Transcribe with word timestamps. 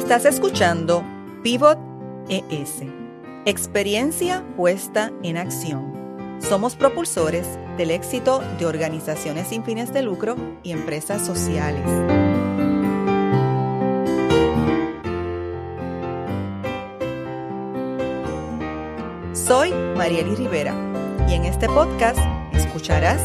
Estás 0.00 0.24
escuchando 0.24 1.04
Pivot 1.44 1.78
ES, 2.28 2.82
experiencia 3.44 4.42
puesta 4.56 5.12
en 5.22 5.36
acción. 5.36 6.38
Somos 6.40 6.74
propulsores 6.74 7.46
del 7.76 7.90
éxito 7.92 8.42
de 8.58 8.64
organizaciones 8.64 9.48
sin 9.48 9.62
fines 9.62 9.92
de 9.92 10.02
lucro 10.02 10.36
y 10.64 10.72
empresas 10.72 11.24
sociales. 11.24 11.84
Soy 19.34 19.72
Marieli 19.96 20.34
Rivera 20.34 20.74
y 21.28 21.34
en 21.34 21.44
este 21.44 21.68
podcast 21.68 22.18
escucharás 22.52 23.20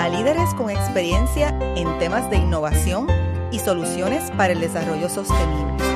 a 0.00 0.08
líderes 0.08 0.52
con 0.54 0.70
experiencia 0.70 1.50
en 1.76 1.98
temas 1.98 2.28
de 2.30 2.38
innovación 2.38 3.06
y 3.52 3.58
soluciones 3.60 4.32
para 4.32 4.54
el 4.54 4.60
desarrollo 4.60 5.08
sostenible. 5.08 5.93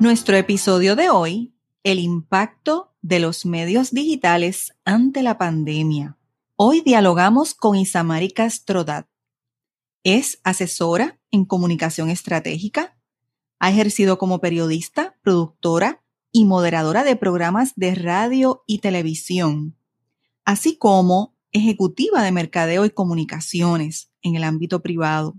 Nuestro 0.00 0.36
episodio 0.36 0.94
de 0.94 1.10
hoy, 1.10 1.52
el 1.82 1.98
impacto 1.98 2.94
de 3.02 3.18
los 3.18 3.44
medios 3.44 3.90
digitales 3.90 4.72
ante 4.84 5.24
la 5.24 5.38
pandemia. 5.38 6.16
Hoy 6.54 6.82
dialogamos 6.82 7.52
con 7.52 7.74
Isamari 7.74 8.30
Castrodat. 8.30 9.08
Es 10.04 10.40
asesora 10.44 11.18
en 11.32 11.44
comunicación 11.44 12.10
estratégica, 12.10 12.96
ha 13.58 13.70
ejercido 13.70 14.18
como 14.18 14.40
periodista, 14.40 15.16
productora 15.22 16.04
y 16.30 16.44
moderadora 16.44 17.02
de 17.02 17.16
programas 17.16 17.72
de 17.74 17.96
radio 17.96 18.62
y 18.68 18.78
televisión, 18.78 19.76
así 20.44 20.76
como 20.76 21.34
ejecutiva 21.50 22.22
de 22.22 22.30
mercadeo 22.30 22.84
y 22.84 22.90
comunicaciones 22.90 24.12
en 24.22 24.36
el 24.36 24.44
ámbito 24.44 24.80
privado. 24.80 25.34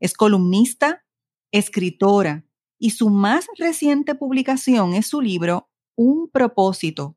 Es 0.00 0.12
columnista, 0.12 1.02
escritora 1.50 2.44
y 2.80 2.90
su 2.90 3.10
más 3.10 3.46
reciente 3.58 4.14
publicación 4.14 4.94
es 4.94 5.06
su 5.06 5.20
libro 5.20 5.68
Un 5.96 6.30
propósito, 6.30 7.16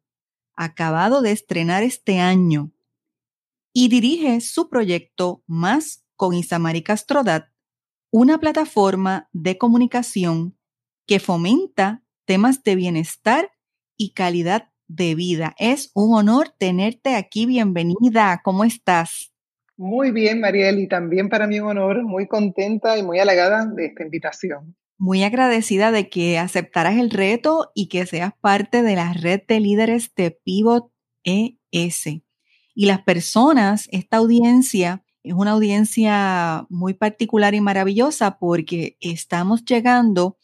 acabado 0.55 1.21
de 1.21 1.31
estrenar 1.31 1.83
este 1.83 2.19
año, 2.19 2.71
y 3.71 3.87
dirige 3.87 4.41
su 4.41 4.69
proyecto 4.69 5.41
Más 5.47 6.05
con 6.17 6.35
Isamari 6.35 6.83
Castrodat, 6.83 7.47
una 8.11 8.39
plataforma 8.39 9.29
de 9.31 9.57
comunicación 9.57 10.57
que 11.07 11.19
fomenta 11.19 12.03
temas 12.25 12.61
de 12.63 12.75
bienestar 12.75 13.49
y 13.97 14.13
calidad 14.13 14.69
de 14.87 15.15
vida. 15.15 15.55
Es 15.57 15.91
un 15.95 16.13
honor 16.13 16.49
tenerte 16.49 17.15
aquí. 17.15 17.45
Bienvenida. 17.45 18.41
¿Cómo 18.43 18.65
estás? 18.65 19.33
Muy 19.77 20.11
bien, 20.11 20.41
Mariel, 20.41 20.79
y 20.79 20.87
también 20.87 21.29
para 21.29 21.47
mí 21.47 21.59
un 21.59 21.69
honor, 21.69 22.03
muy 22.03 22.27
contenta 22.27 22.97
y 22.97 23.03
muy 23.03 23.19
halagada 23.19 23.65
de 23.65 23.87
esta 23.87 24.03
invitación 24.03 24.75
muy 25.03 25.21
agradecida 25.25 25.91
de 25.91 26.09
que 26.09 26.39
aceptaras 26.39 26.95
el 26.95 27.09
reto 27.09 27.73
y 27.75 27.89
que 27.89 28.05
seas 28.05 28.31
parte 28.39 28.83
de 28.83 28.95
la 28.95 29.11
red 29.11 29.41
de 29.45 29.59
líderes 29.59 30.15
de 30.15 30.31
Pivot 30.31 30.93
ES. 31.25 32.05
Y 32.73 32.85
las 32.85 33.01
personas, 33.01 33.89
esta 33.91 34.15
audiencia 34.15 35.03
es 35.21 35.33
una 35.33 35.51
audiencia 35.51 36.65
muy 36.69 36.93
particular 36.93 37.53
y 37.53 37.59
maravillosa 37.59 38.39
porque 38.39 38.95
estamos 39.01 39.65
llegando 39.65 40.37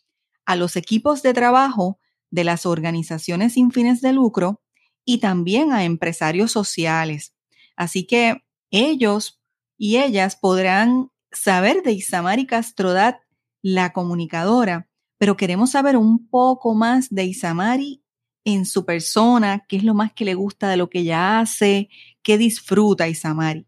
a 0.46 0.58
los 0.58 0.76
equipos 0.76 1.22
de 1.22 1.34
trabajo 1.34 1.98
de 2.30 2.44
las 2.44 2.66
organizaciones 2.66 3.54
sin 3.54 3.72
fines 3.72 4.02
de 4.02 4.12
lucro 4.12 4.62
y 5.06 5.20
también 5.20 5.72
a 5.72 5.86
empresarios 5.86 6.52
sociales. 6.52 7.34
Así 7.78 8.06
que 8.06 8.44
ellos 8.72 9.40
y 9.78 10.00
ellas 10.00 10.36
podrán 10.36 11.12
saber 11.32 11.82
de 11.82 11.94
Isamari 11.94 12.46
Castrodat 12.46 13.22
la 13.62 13.92
comunicadora, 13.92 14.88
pero 15.18 15.36
queremos 15.36 15.72
saber 15.72 15.98
un 15.98 16.30
poco 16.30 16.74
más 16.76 17.10
de 17.10 17.26
Isamari 17.26 18.04
en 18.46 18.66
su 18.66 18.86
persona, 18.86 19.66
qué 19.68 19.78
es 19.78 19.84
lo 19.84 19.94
más 19.94 20.14
que 20.14 20.26
le 20.26 20.34
gusta 20.34 20.70
de 20.70 20.78
lo 20.78 20.90
que 20.90 21.00
ella 21.00 21.40
hace, 21.40 21.90
qué 22.24 22.38
disfruta 22.38 23.08
Isamari. 23.08 23.66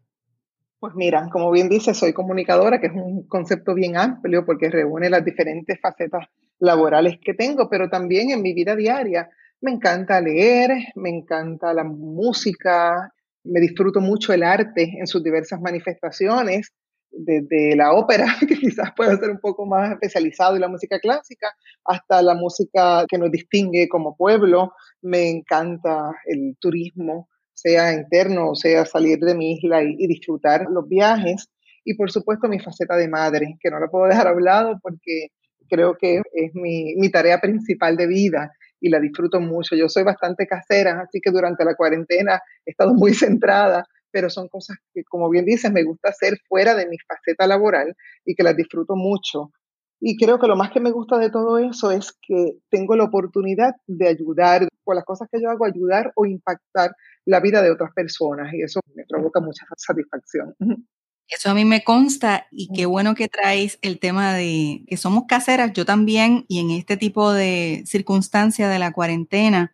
Pues 0.80 0.94
mira, 0.96 1.28
como 1.30 1.50
bien 1.50 1.68
dice, 1.68 1.94
soy 1.94 2.12
comunicadora, 2.12 2.80
que 2.80 2.88
es 2.88 2.92
un 2.92 3.26
concepto 3.28 3.74
bien 3.74 3.96
amplio 3.96 4.44
porque 4.44 4.68
reúne 4.68 5.10
las 5.10 5.24
diferentes 5.24 5.78
facetas 5.80 6.26
laborales 6.58 7.18
que 7.22 7.34
tengo, 7.34 7.68
pero 7.68 7.88
también 7.88 8.30
en 8.30 8.42
mi 8.42 8.52
vida 8.52 8.74
diaria. 8.74 9.30
Me 9.60 9.70
encanta 9.70 10.20
leer, 10.20 10.70
me 10.96 11.10
encanta 11.10 11.72
la 11.72 11.84
música, 11.84 13.12
me 13.44 13.60
disfruto 13.60 14.00
mucho 14.00 14.32
el 14.32 14.42
arte 14.42 14.94
en 14.98 15.06
sus 15.06 15.22
diversas 15.22 15.60
manifestaciones 15.60 16.72
desde 17.12 17.76
la 17.76 17.92
ópera, 17.92 18.26
que 18.48 18.56
quizás 18.56 18.90
puede 18.96 19.16
ser 19.16 19.30
un 19.30 19.38
poco 19.38 19.66
más 19.66 19.92
especializado, 19.92 20.56
y 20.56 20.60
la 20.60 20.68
música 20.68 20.98
clásica, 20.98 21.48
hasta 21.84 22.22
la 22.22 22.34
música 22.34 23.04
que 23.08 23.18
nos 23.18 23.30
distingue 23.30 23.88
como 23.88 24.16
pueblo. 24.16 24.72
Me 25.02 25.28
encanta 25.28 26.12
el 26.26 26.56
turismo, 26.60 27.28
sea 27.54 27.92
interno 27.92 28.50
o 28.50 28.54
sea 28.54 28.84
salir 28.84 29.18
de 29.18 29.34
mi 29.34 29.52
isla 29.52 29.82
y, 29.82 30.06
disfrutar 30.06 30.66
los 30.70 30.88
viajes. 30.88 31.48
Y 31.84 31.94
por 31.94 32.10
supuesto 32.10 32.48
mi 32.48 32.60
faceta 32.60 32.96
de 32.96 33.08
madre, 33.08 33.56
que 33.60 33.70
no 33.70 33.80
la 33.80 33.88
puedo 33.88 34.06
dejar 34.06 34.28
a 34.28 34.78
porque 34.82 35.28
creo 35.68 35.96
que 35.96 36.20
es 36.32 36.54
mi, 36.54 36.94
mi 36.96 37.10
tarea 37.10 37.40
principal 37.40 37.96
de 37.96 38.06
vida 38.06 38.52
y 38.80 38.90
la 38.90 39.00
disfruto 39.00 39.40
mucho. 39.40 39.74
Yo 39.74 39.88
soy 39.88 40.02
bastante 40.02 40.46
casera, 40.46 41.00
así 41.00 41.20
que 41.20 41.30
durante 41.30 41.64
la 41.64 41.74
cuarentena 41.74 42.40
he 42.66 42.70
estado 42.70 42.94
muy 42.94 43.14
centrada 43.14 43.86
pero 44.12 44.30
son 44.30 44.48
cosas 44.48 44.76
que, 44.92 45.02
como 45.04 45.28
bien 45.30 45.44
dices, 45.44 45.72
me 45.72 45.82
gusta 45.82 46.10
hacer 46.10 46.38
fuera 46.48 46.74
de 46.74 46.86
mi 46.86 46.96
faceta 46.98 47.46
laboral 47.46 47.96
y 48.24 48.34
que 48.34 48.42
las 48.42 48.56
disfruto 48.56 48.94
mucho. 48.94 49.50
Y 50.00 50.16
creo 50.16 50.38
que 50.38 50.48
lo 50.48 50.56
más 50.56 50.70
que 50.72 50.80
me 50.80 50.90
gusta 50.90 51.18
de 51.18 51.30
todo 51.30 51.58
eso 51.58 51.90
es 51.90 52.12
que 52.26 52.58
tengo 52.68 52.96
la 52.96 53.04
oportunidad 53.04 53.74
de 53.86 54.08
ayudar, 54.08 54.68
con 54.84 54.96
las 54.96 55.04
cosas 55.04 55.28
que 55.30 55.40
yo 55.40 55.48
hago, 55.48 55.64
ayudar 55.64 56.12
o 56.16 56.26
impactar 56.26 56.94
la 57.24 57.40
vida 57.40 57.62
de 57.62 57.70
otras 57.70 57.92
personas 57.94 58.52
y 58.52 58.62
eso 58.62 58.80
me 58.94 59.04
provoca 59.08 59.40
mucha 59.40 59.64
satisfacción. 59.76 60.54
Eso 61.28 61.50
a 61.50 61.54
mí 61.54 61.64
me 61.64 61.84
consta 61.84 62.46
y 62.50 62.68
qué 62.74 62.84
bueno 62.84 63.14
que 63.14 63.28
traes 63.28 63.78
el 63.80 64.00
tema 64.00 64.34
de 64.34 64.84
que 64.88 64.96
somos 64.96 65.24
caseras, 65.28 65.72
yo 65.72 65.84
también, 65.86 66.44
y 66.48 66.58
en 66.58 66.72
este 66.72 66.96
tipo 66.96 67.32
de 67.32 67.84
circunstancia 67.86 68.68
de 68.68 68.78
la 68.78 68.92
cuarentena, 68.92 69.72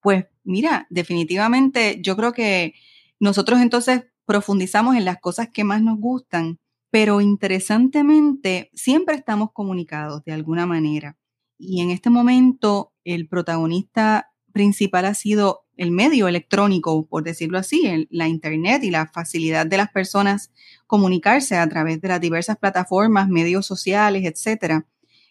pues 0.00 0.24
mira, 0.42 0.86
definitivamente 0.88 2.00
yo 2.00 2.16
creo 2.16 2.32
que 2.32 2.74
nosotros 3.20 3.60
entonces 3.60 4.04
profundizamos 4.26 4.96
en 4.96 5.04
las 5.04 5.18
cosas 5.18 5.48
que 5.52 5.64
más 5.64 5.82
nos 5.82 5.98
gustan, 5.98 6.58
pero 6.90 7.20
interesantemente 7.20 8.70
siempre 8.74 9.14
estamos 9.14 9.50
comunicados 9.52 10.24
de 10.24 10.32
alguna 10.32 10.66
manera. 10.66 11.16
Y 11.58 11.80
en 11.80 11.90
este 11.90 12.10
momento 12.10 12.92
el 13.04 13.28
protagonista 13.28 14.32
principal 14.52 15.04
ha 15.04 15.14
sido 15.14 15.66
el 15.76 15.90
medio 15.90 16.28
electrónico, 16.28 17.06
por 17.06 17.22
decirlo 17.22 17.58
así, 17.58 18.06
la 18.10 18.28
Internet 18.28 18.82
y 18.82 18.90
la 18.90 19.06
facilidad 19.06 19.66
de 19.66 19.76
las 19.76 19.90
personas 19.90 20.50
comunicarse 20.86 21.56
a 21.56 21.68
través 21.68 22.00
de 22.00 22.08
las 22.08 22.20
diversas 22.20 22.56
plataformas, 22.56 23.28
medios 23.28 23.66
sociales, 23.66 24.24
etcétera, 24.24 24.86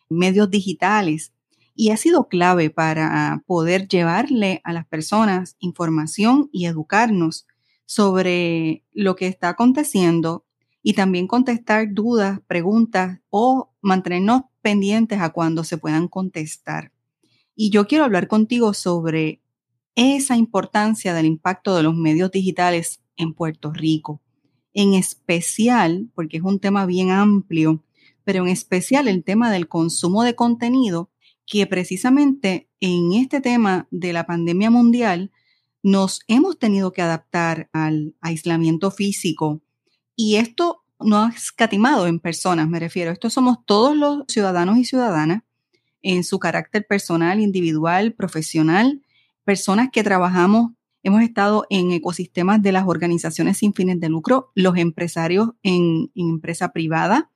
medios 0.09 0.49
digitales. 0.49 1.33
Y 1.73 1.89
ha 1.89 1.97
sido 1.97 2.27
clave 2.27 2.69
para 2.69 3.43
poder 3.47 3.87
llevarle 3.87 4.61
a 4.63 4.71
las 4.71 4.85
personas 4.85 5.57
información 5.59 6.49
y 6.53 6.67
educarnos 6.67 7.47
sobre 7.85 8.83
lo 8.93 9.15
que 9.15 9.27
está 9.27 9.49
aconteciendo 9.49 10.45
y 10.81 10.93
también 10.93 11.27
contestar 11.27 11.93
dudas, 11.93 12.39
preguntas 12.47 13.19
o 13.29 13.71
mantenernos 13.81 14.43
pendientes 14.61 15.19
a 15.19 15.29
cuando 15.29 15.63
se 15.63 15.77
puedan 15.77 16.07
contestar. 16.07 16.91
Y 17.55 17.69
yo 17.69 17.87
quiero 17.87 18.03
hablar 18.03 18.27
contigo 18.27 18.73
sobre 18.73 19.41
esa 19.95 20.35
importancia 20.35 21.13
del 21.13 21.25
impacto 21.25 21.75
de 21.75 21.83
los 21.83 21.95
medios 21.95 22.31
digitales 22.31 23.01
en 23.15 23.33
Puerto 23.33 23.71
Rico. 23.71 24.21
En 24.73 24.93
especial, 24.93 26.09
porque 26.13 26.37
es 26.37 26.43
un 26.43 26.59
tema 26.59 26.85
bien 26.85 27.11
amplio, 27.11 27.83
pero 28.23 28.43
en 28.43 28.49
especial 28.49 29.07
el 29.07 29.23
tema 29.23 29.51
del 29.51 29.67
consumo 29.67 30.23
de 30.23 30.35
contenido, 30.35 31.09
que 31.45 31.65
precisamente 31.65 32.69
en 32.79 33.13
este 33.13 33.39
tema 33.39 33.87
de 33.91 34.13
la 34.13 34.25
pandemia 34.25 34.69
mundial 34.69 35.31
nos 35.85 36.21
hemos 36.27 36.57
tenido 36.57 36.93
que 36.93 37.03
adaptar 37.03 37.69
al 37.71 38.15
aislamiento 38.19 38.89
físico 38.89 39.61
y 40.15 40.37
esto 40.37 40.83
no 40.99 41.19
ha 41.19 41.29
escatimado 41.29 42.07
en 42.07 42.19
personas, 42.19 42.67
me 42.67 42.79
refiero. 42.79 43.11
Esto 43.11 43.29
somos 43.29 43.59
todos 43.67 43.95
los 43.95 44.23
ciudadanos 44.27 44.79
y 44.79 44.85
ciudadanas 44.85 45.43
en 46.01 46.23
su 46.23 46.39
carácter 46.39 46.87
personal, 46.87 47.39
individual, 47.39 48.13
profesional, 48.13 49.03
personas 49.43 49.89
que 49.93 50.03
trabajamos, 50.03 50.71
hemos 51.03 51.21
estado 51.21 51.67
en 51.69 51.91
ecosistemas 51.91 52.63
de 52.63 52.71
las 52.71 52.87
organizaciones 52.87 53.57
sin 53.59 53.75
fines 53.75 53.99
de 53.99 54.09
lucro, 54.09 54.51
los 54.55 54.77
empresarios 54.77 55.49
en, 55.61 56.11
en 56.15 56.29
empresa 56.29 56.69
privada, 56.69 57.29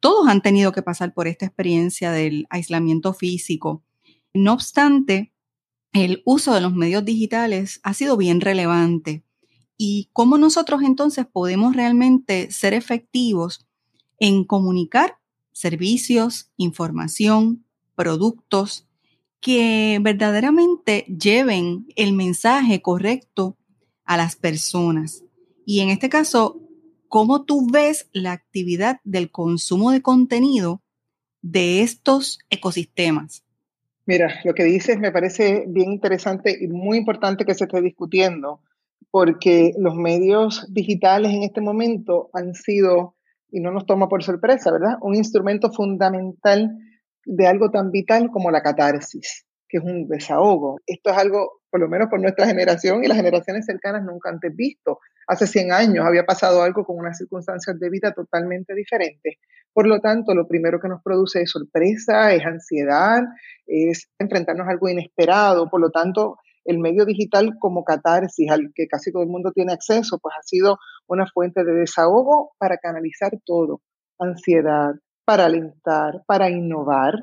todos 0.00 0.26
han 0.26 0.42
tenido 0.42 0.72
que 0.72 0.82
pasar 0.82 1.14
por 1.14 1.28
esta 1.28 1.46
experiencia 1.46 2.10
del 2.10 2.48
aislamiento 2.50 3.14
físico. 3.14 3.84
No 4.34 4.54
obstante, 4.54 5.31
el 5.92 6.22
uso 6.24 6.54
de 6.54 6.60
los 6.60 6.74
medios 6.74 7.04
digitales 7.04 7.80
ha 7.82 7.94
sido 7.94 8.16
bien 8.16 8.40
relevante 8.40 9.24
y 9.76 10.08
cómo 10.12 10.38
nosotros 10.38 10.82
entonces 10.82 11.26
podemos 11.26 11.74
realmente 11.76 12.50
ser 12.50 12.72
efectivos 12.74 13.66
en 14.18 14.44
comunicar 14.44 15.18
servicios, 15.52 16.50
información, 16.56 17.64
productos 17.94 18.86
que 19.40 19.98
verdaderamente 20.00 21.04
lleven 21.06 21.86
el 21.96 22.12
mensaje 22.12 22.80
correcto 22.80 23.58
a 24.04 24.16
las 24.16 24.36
personas. 24.36 25.24
Y 25.66 25.80
en 25.80 25.90
este 25.90 26.08
caso, 26.08 26.60
¿cómo 27.08 27.44
tú 27.44 27.66
ves 27.70 28.08
la 28.12 28.32
actividad 28.32 29.00
del 29.04 29.30
consumo 29.30 29.90
de 29.90 30.00
contenido 30.00 30.80
de 31.42 31.82
estos 31.82 32.38
ecosistemas? 32.50 33.44
Mira, 34.04 34.40
lo 34.44 34.52
que 34.54 34.64
dices 34.64 34.98
me 34.98 35.12
parece 35.12 35.64
bien 35.68 35.92
interesante 35.92 36.56
y 36.60 36.66
muy 36.66 36.98
importante 36.98 37.44
que 37.44 37.54
se 37.54 37.64
esté 37.64 37.80
discutiendo, 37.80 38.60
porque 39.10 39.72
los 39.78 39.94
medios 39.94 40.66
digitales 40.72 41.32
en 41.32 41.44
este 41.44 41.60
momento 41.60 42.30
han 42.32 42.54
sido, 42.54 43.14
y 43.50 43.60
no 43.60 43.70
nos 43.70 43.86
toma 43.86 44.08
por 44.08 44.24
sorpresa, 44.24 44.72
¿verdad? 44.72 44.96
Un 45.02 45.14
instrumento 45.14 45.70
fundamental 45.70 46.76
de 47.24 47.46
algo 47.46 47.70
tan 47.70 47.92
vital 47.92 48.30
como 48.32 48.50
la 48.50 48.62
catarsis, 48.62 49.46
que 49.72 49.78
es 49.78 49.84
un 49.84 50.06
desahogo. 50.06 50.78
Esto 50.86 51.10
es 51.10 51.16
algo, 51.16 51.62
por 51.70 51.80
lo 51.80 51.88
menos 51.88 52.08
por 52.10 52.20
nuestra 52.20 52.46
generación 52.46 53.02
y 53.02 53.08
las 53.08 53.16
generaciones 53.16 53.64
cercanas, 53.64 54.04
nunca 54.04 54.28
antes 54.28 54.54
visto. 54.54 54.98
Hace 55.26 55.46
100 55.46 55.72
años 55.72 56.04
había 56.04 56.26
pasado 56.26 56.62
algo 56.62 56.84
con 56.84 56.98
unas 56.98 57.16
circunstancias 57.16 57.80
de 57.80 57.88
vida 57.88 58.12
totalmente 58.12 58.74
diferentes. 58.74 59.36
Por 59.72 59.86
lo 59.86 60.00
tanto, 60.00 60.34
lo 60.34 60.46
primero 60.46 60.78
que 60.78 60.88
nos 60.88 61.02
produce 61.02 61.40
es 61.40 61.50
sorpresa, 61.50 62.34
es 62.34 62.44
ansiedad, 62.44 63.22
es 63.66 64.10
enfrentarnos 64.18 64.68
a 64.68 64.72
algo 64.72 64.90
inesperado. 64.90 65.70
Por 65.70 65.80
lo 65.80 65.90
tanto, 65.90 66.36
el 66.66 66.78
medio 66.78 67.06
digital 67.06 67.54
como 67.58 67.82
catarsis 67.82 68.50
al 68.50 68.72
que 68.74 68.86
casi 68.86 69.10
todo 69.10 69.22
el 69.22 69.30
mundo 69.30 69.52
tiene 69.52 69.72
acceso, 69.72 70.18
pues 70.18 70.34
ha 70.38 70.42
sido 70.42 70.78
una 71.06 71.26
fuente 71.26 71.64
de 71.64 71.72
desahogo 71.72 72.52
para 72.58 72.76
canalizar 72.76 73.32
todo, 73.46 73.80
ansiedad, 74.18 74.92
para 75.24 75.46
alentar, 75.46 76.22
para 76.26 76.50
innovar, 76.50 77.14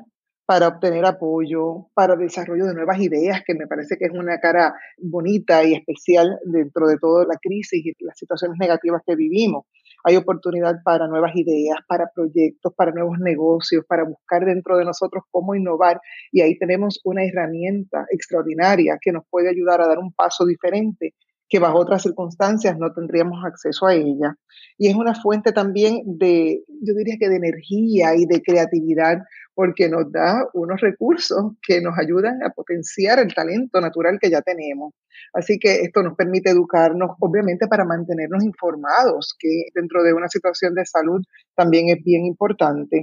para 0.50 0.66
obtener 0.66 1.06
apoyo, 1.06 1.86
para 1.94 2.16
desarrollo 2.16 2.66
de 2.66 2.74
nuevas 2.74 2.98
ideas, 2.98 3.42
que 3.46 3.54
me 3.54 3.68
parece 3.68 3.96
que 3.96 4.06
es 4.06 4.10
una 4.10 4.40
cara 4.40 4.74
bonita 4.98 5.62
y 5.62 5.74
especial 5.74 6.40
dentro 6.44 6.88
de 6.88 6.98
toda 6.98 7.24
la 7.24 7.36
crisis 7.40 7.86
y 7.86 7.94
las 8.04 8.18
situaciones 8.18 8.58
negativas 8.58 9.00
que 9.06 9.14
vivimos. 9.14 9.66
Hay 10.02 10.16
oportunidad 10.16 10.82
para 10.82 11.06
nuevas 11.06 11.36
ideas, 11.36 11.78
para 11.86 12.10
proyectos, 12.12 12.74
para 12.74 12.90
nuevos 12.90 13.20
negocios, 13.20 13.84
para 13.86 14.02
buscar 14.02 14.44
dentro 14.44 14.76
de 14.76 14.86
nosotros 14.86 15.22
cómo 15.30 15.54
innovar. 15.54 16.00
Y 16.32 16.40
ahí 16.40 16.58
tenemos 16.58 17.00
una 17.04 17.22
herramienta 17.24 18.06
extraordinaria 18.10 18.98
que 19.00 19.12
nos 19.12 19.22
puede 19.30 19.50
ayudar 19.50 19.80
a 19.80 19.86
dar 19.86 20.00
un 20.00 20.12
paso 20.12 20.44
diferente 20.46 21.14
que 21.50 21.58
bajo 21.58 21.78
otras 21.78 22.02
circunstancias 22.02 22.78
no 22.78 22.92
tendríamos 22.92 23.44
acceso 23.44 23.86
a 23.86 23.94
ella. 23.94 24.36
Y 24.78 24.88
es 24.88 24.94
una 24.94 25.14
fuente 25.14 25.52
también 25.52 26.02
de, 26.06 26.62
yo 26.68 26.94
diría 26.94 27.16
que 27.18 27.28
de 27.28 27.36
energía 27.36 28.14
y 28.14 28.24
de 28.24 28.40
creatividad, 28.40 29.18
porque 29.60 29.90
nos 29.90 30.10
da 30.10 30.48
unos 30.54 30.80
recursos 30.80 31.52
que 31.60 31.82
nos 31.82 31.98
ayudan 31.98 32.42
a 32.42 32.48
potenciar 32.48 33.18
el 33.18 33.34
talento 33.34 33.78
natural 33.78 34.18
que 34.18 34.30
ya 34.30 34.40
tenemos. 34.40 34.94
Así 35.34 35.58
que 35.58 35.82
esto 35.82 36.02
nos 36.02 36.16
permite 36.16 36.48
educarnos, 36.48 37.10
obviamente, 37.20 37.66
para 37.68 37.84
mantenernos 37.84 38.42
informados, 38.42 39.36
que 39.38 39.66
dentro 39.74 40.02
de 40.02 40.14
una 40.14 40.28
situación 40.28 40.74
de 40.74 40.86
salud 40.86 41.20
también 41.54 41.90
es 41.90 42.02
bien 42.02 42.24
importante. 42.24 43.02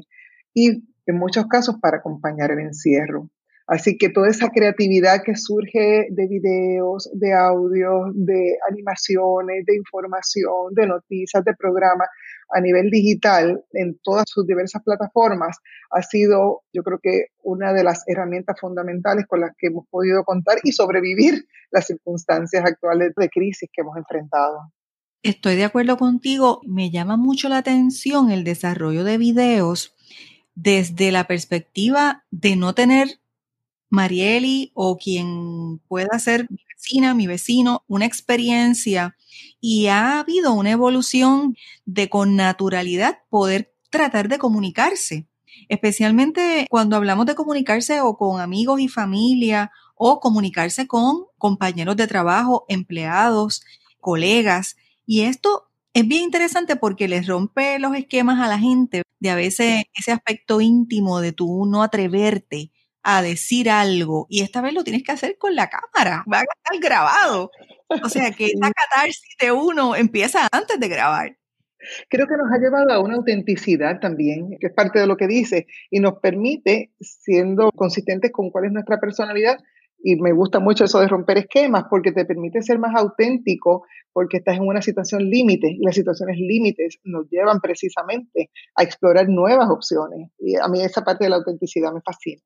Y 0.52 0.84
en 1.06 1.20
muchos 1.20 1.46
casos 1.46 1.76
para 1.80 1.98
acompañar 1.98 2.50
el 2.50 2.62
encierro. 2.62 3.30
Así 3.68 3.98
que 3.98 4.08
toda 4.08 4.30
esa 4.30 4.50
creatividad 4.50 5.24
que 5.26 5.36
surge 5.36 6.08
de 6.10 6.28
videos, 6.28 7.10
de 7.14 7.34
audios, 7.34 8.12
de 8.14 8.58
animaciones, 8.70 9.66
de 9.66 9.76
información, 9.76 10.74
de 10.74 10.88
noticias, 10.88 11.44
de 11.44 11.54
programas 11.54 12.08
a 12.50 12.62
nivel 12.62 12.90
digital 12.90 13.62
en 13.74 14.00
todas 14.04 14.24
sus 14.28 14.48
diversas 14.48 14.82
plataformas 14.84 15.58
ha 15.92 16.02
sido, 16.02 16.62
yo 16.72 16.82
creo 16.82 17.00
que 17.04 17.28
una 17.44 17.74
de 17.74 17.84
las 17.84 18.04
herramientas 18.08 18.58
fundamentales 18.58 19.26
con 19.28 19.42
las 19.42 19.52
que 19.58 19.68
hemos 19.68 19.86
podido 19.90 20.24
contar 20.24 20.60
y 20.64 20.72
sobrevivir 20.72 21.46
las 21.72 21.88
circunstancias 21.88 22.64
actuales 22.66 23.12
de 23.18 23.30
crisis 23.30 23.70
que 23.74 23.82
hemos 23.82 23.98
enfrentado. 23.98 24.72
Estoy 25.24 25.58
de 25.58 25.66
acuerdo 25.66 25.98
contigo. 25.98 26.62
Me 26.66 26.90
llama 26.90 27.18
mucho 27.18 27.50
la 27.50 27.58
atención 27.58 28.32
el 28.32 28.46
desarrollo 28.46 29.04
de 29.04 29.18
videos 29.18 29.94
desde 30.56 31.12
la 31.12 31.28
perspectiva 31.28 32.24
de 32.32 32.56
no 32.56 32.74
tener 32.74 33.20
Marieli 33.90 34.72
o 34.74 34.98
quien 34.98 35.80
pueda 35.88 36.20
ser 36.20 36.48
mi 36.50 36.60
vecina, 36.76 37.14
mi 37.14 37.28
vecino, 37.28 37.84
una 37.88 38.06
experiencia 38.06 39.16
y 39.60 39.88
ha 39.88 40.20
habido 40.20 40.54
una 40.54 40.72
evolución 40.72 41.56
de 41.86 42.10
con 42.10 42.36
naturalidad 42.36 43.20
poder 43.30 43.74
tratar 43.90 44.28
de 44.30 44.38
comunicarse, 44.38 45.28
especialmente 45.70 46.68
cuando 46.70 46.96
hablamos 46.96 47.26
de 47.26 47.36
comunicarse 47.36 48.02
o 48.02 48.18
con 48.18 48.42
amigos 48.42 48.80
y 48.82 48.88
familia 48.88 49.72
o 49.96 50.20
comunicarse 50.20 50.88
con 50.88 51.26
compañeros 51.38 51.96
de 51.98 52.08
trabajo, 52.08 52.66
empleados, 52.70 53.64
colegas. 54.00 54.76
Y 55.06 55.22
esto 55.22 55.70
es 55.94 56.08
bien 56.08 56.24
interesante 56.24 56.76
porque 56.76 57.08
les 57.08 57.26
rompe 57.28 57.80
los 57.80 57.96
esquemas 57.96 58.40
a 58.40 58.48
la 58.48 58.60
gente 58.60 59.04
de 59.20 59.30
a 59.30 59.36
veces 59.36 59.86
ese 59.98 60.12
aspecto 60.12 60.62
íntimo 60.62 61.20
de 61.22 61.32
tú 61.32 61.66
no 61.66 61.82
atreverte 61.82 62.72
a 63.10 63.22
decir 63.22 63.70
algo 63.70 64.28
y 64.30 64.42
esta 64.42 64.60
vez 64.60 64.74
lo 64.74 64.84
tienes 64.84 65.02
que 65.02 65.14
hacer 65.14 65.38
con 65.38 65.56
la 65.56 65.70
cámara, 65.70 66.26
va 66.32 66.40
a 66.40 66.42
estar 66.42 66.80
grabado. 66.82 67.52
O 68.04 68.10
sea 68.10 68.32
que 68.32 68.48
esa 68.54 68.70
catarsis 68.70 69.36
de 69.40 69.54
uno 69.54 69.96
empieza 69.96 70.50
antes 70.52 70.78
de 70.78 70.90
grabar. 70.90 71.38
Creo 72.10 72.28
que 72.28 72.36
nos 72.36 72.52
ha 72.52 72.58
llevado 72.58 72.92
a 72.92 73.00
una 73.00 73.16
autenticidad 73.16 74.02
también, 74.02 74.58
que 74.60 74.68
es 74.68 74.74
parte 74.74 75.00
de 75.00 75.08
lo 75.08 75.16
que 75.16 75.28
dice, 75.28 75.68
y 75.90 76.02
nos 76.02 76.20
permite, 76.20 76.92
siendo 77.00 77.72
consistentes 77.72 78.32
con 78.34 78.50
cuál 78.50 78.66
es 78.66 78.72
nuestra 78.74 79.00
personalidad, 79.00 79.58
y 80.04 80.18
me 80.18 80.34
gusta 80.34 80.60
mucho 80.60 80.84
eso 80.84 81.00
de 81.00 81.08
romper 81.08 81.38
esquemas, 81.38 81.86
porque 81.90 82.12
te 82.12 82.26
permite 82.26 82.62
ser 82.62 82.78
más 82.78 82.94
auténtico, 82.94 83.86
porque 84.12 84.38
estás 84.38 84.58
en 84.58 84.68
una 84.68 84.82
situación 84.82 85.30
límite, 85.30 85.70
y 85.70 85.86
las 85.86 85.96
situaciones 85.96 86.38
límites 86.38 87.00
nos 87.06 87.30
llevan 87.30 87.62
precisamente 87.62 88.52
a 88.76 88.84
explorar 88.84 89.30
nuevas 89.30 89.70
opciones. 89.70 90.30
Y 90.40 90.58
a 90.58 90.68
mí 90.68 90.82
esa 90.82 91.06
parte 91.06 91.24
de 91.24 91.30
la 91.30 91.38
autenticidad 91.38 91.94
me 91.94 92.02
fascina. 92.02 92.42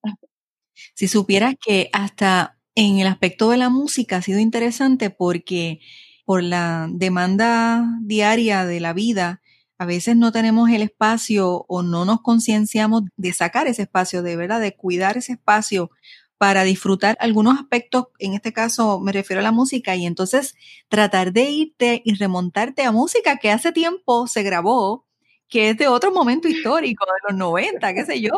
Si 0.96 1.08
supieras 1.08 1.56
que 1.60 1.90
hasta 1.94 2.58
en 2.76 3.00
el 3.00 3.08
aspecto 3.08 3.50
de 3.50 3.58
la 3.58 3.70
música 3.70 4.18
ha 4.18 4.22
sido 4.22 4.40
interesante 4.40 5.10
porque 5.10 5.80
por 6.26 6.44
la 6.44 6.88
demanda 6.92 7.86
diaria 8.02 8.66
de 8.66 8.80
la 8.80 8.94
vida, 8.94 9.42
a 9.78 9.86
veces 9.86 10.16
no 10.16 10.32
tenemos 10.32 10.70
el 10.70 10.84
espacio 10.84 11.66
o 11.68 11.82
no 11.82 12.06
nos 12.06 12.22
concienciamos 12.22 13.04
de 13.18 13.34
sacar 13.34 13.68
ese 13.68 13.82
espacio, 13.82 14.22
de 14.22 14.36
verdad, 14.36 14.62
de 14.62 14.76
cuidar 14.76 15.18
ese 15.18 15.34
espacio 15.34 15.90
para 16.38 16.64
disfrutar 16.64 17.18
algunos 17.20 17.60
aspectos, 17.60 18.06
en 18.18 18.34
este 18.34 18.54
caso 18.54 19.00
me 19.00 19.12
refiero 19.12 19.42
a 19.42 19.44
la 19.44 19.52
música, 19.52 19.96
y 19.96 20.06
entonces 20.06 20.56
tratar 20.88 21.34
de 21.34 21.52
irte 21.52 22.02
y 22.06 22.16
remontarte 22.16 22.84
a 22.84 22.92
música 22.92 23.38
que 23.38 23.52
hace 23.52 23.72
tiempo 23.72 24.28
se 24.28 24.42
grabó 24.44 25.06
que 25.52 25.72
es 25.72 25.78
de 25.78 25.90
otro 25.90 26.12
momento 26.14 26.48
histórico, 26.48 27.06
de 27.06 27.34
los 27.34 27.38
90, 27.38 27.94
qué 27.94 28.06
sé 28.06 28.22
yo, 28.22 28.32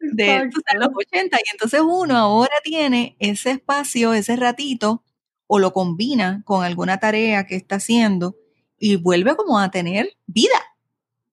de, 0.00 0.48
los 0.78 0.88
80. 0.94 1.36
Y 1.36 1.50
entonces 1.52 1.80
uno 1.84 2.16
ahora 2.16 2.54
tiene 2.62 3.16
ese 3.18 3.50
espacio, 3.50 4.14
ese 4.14 4.36
ratito, 4.36 5.02
o 5.48 5.58
lo 5.58 5.72
combina 5.72 6.42
con 6.46 6.64
alguna 6.64 6.98
tarea 6.98 7.46
que 7.46 7.56
está 7.56 7.74
haciendo 7.76 8.36
y 8.78 8.94
vuelve 8.94 9.34
como 9.34 9.58
a 9.58 9.72
tener 9.72 10.10
vida. 10.26 10.54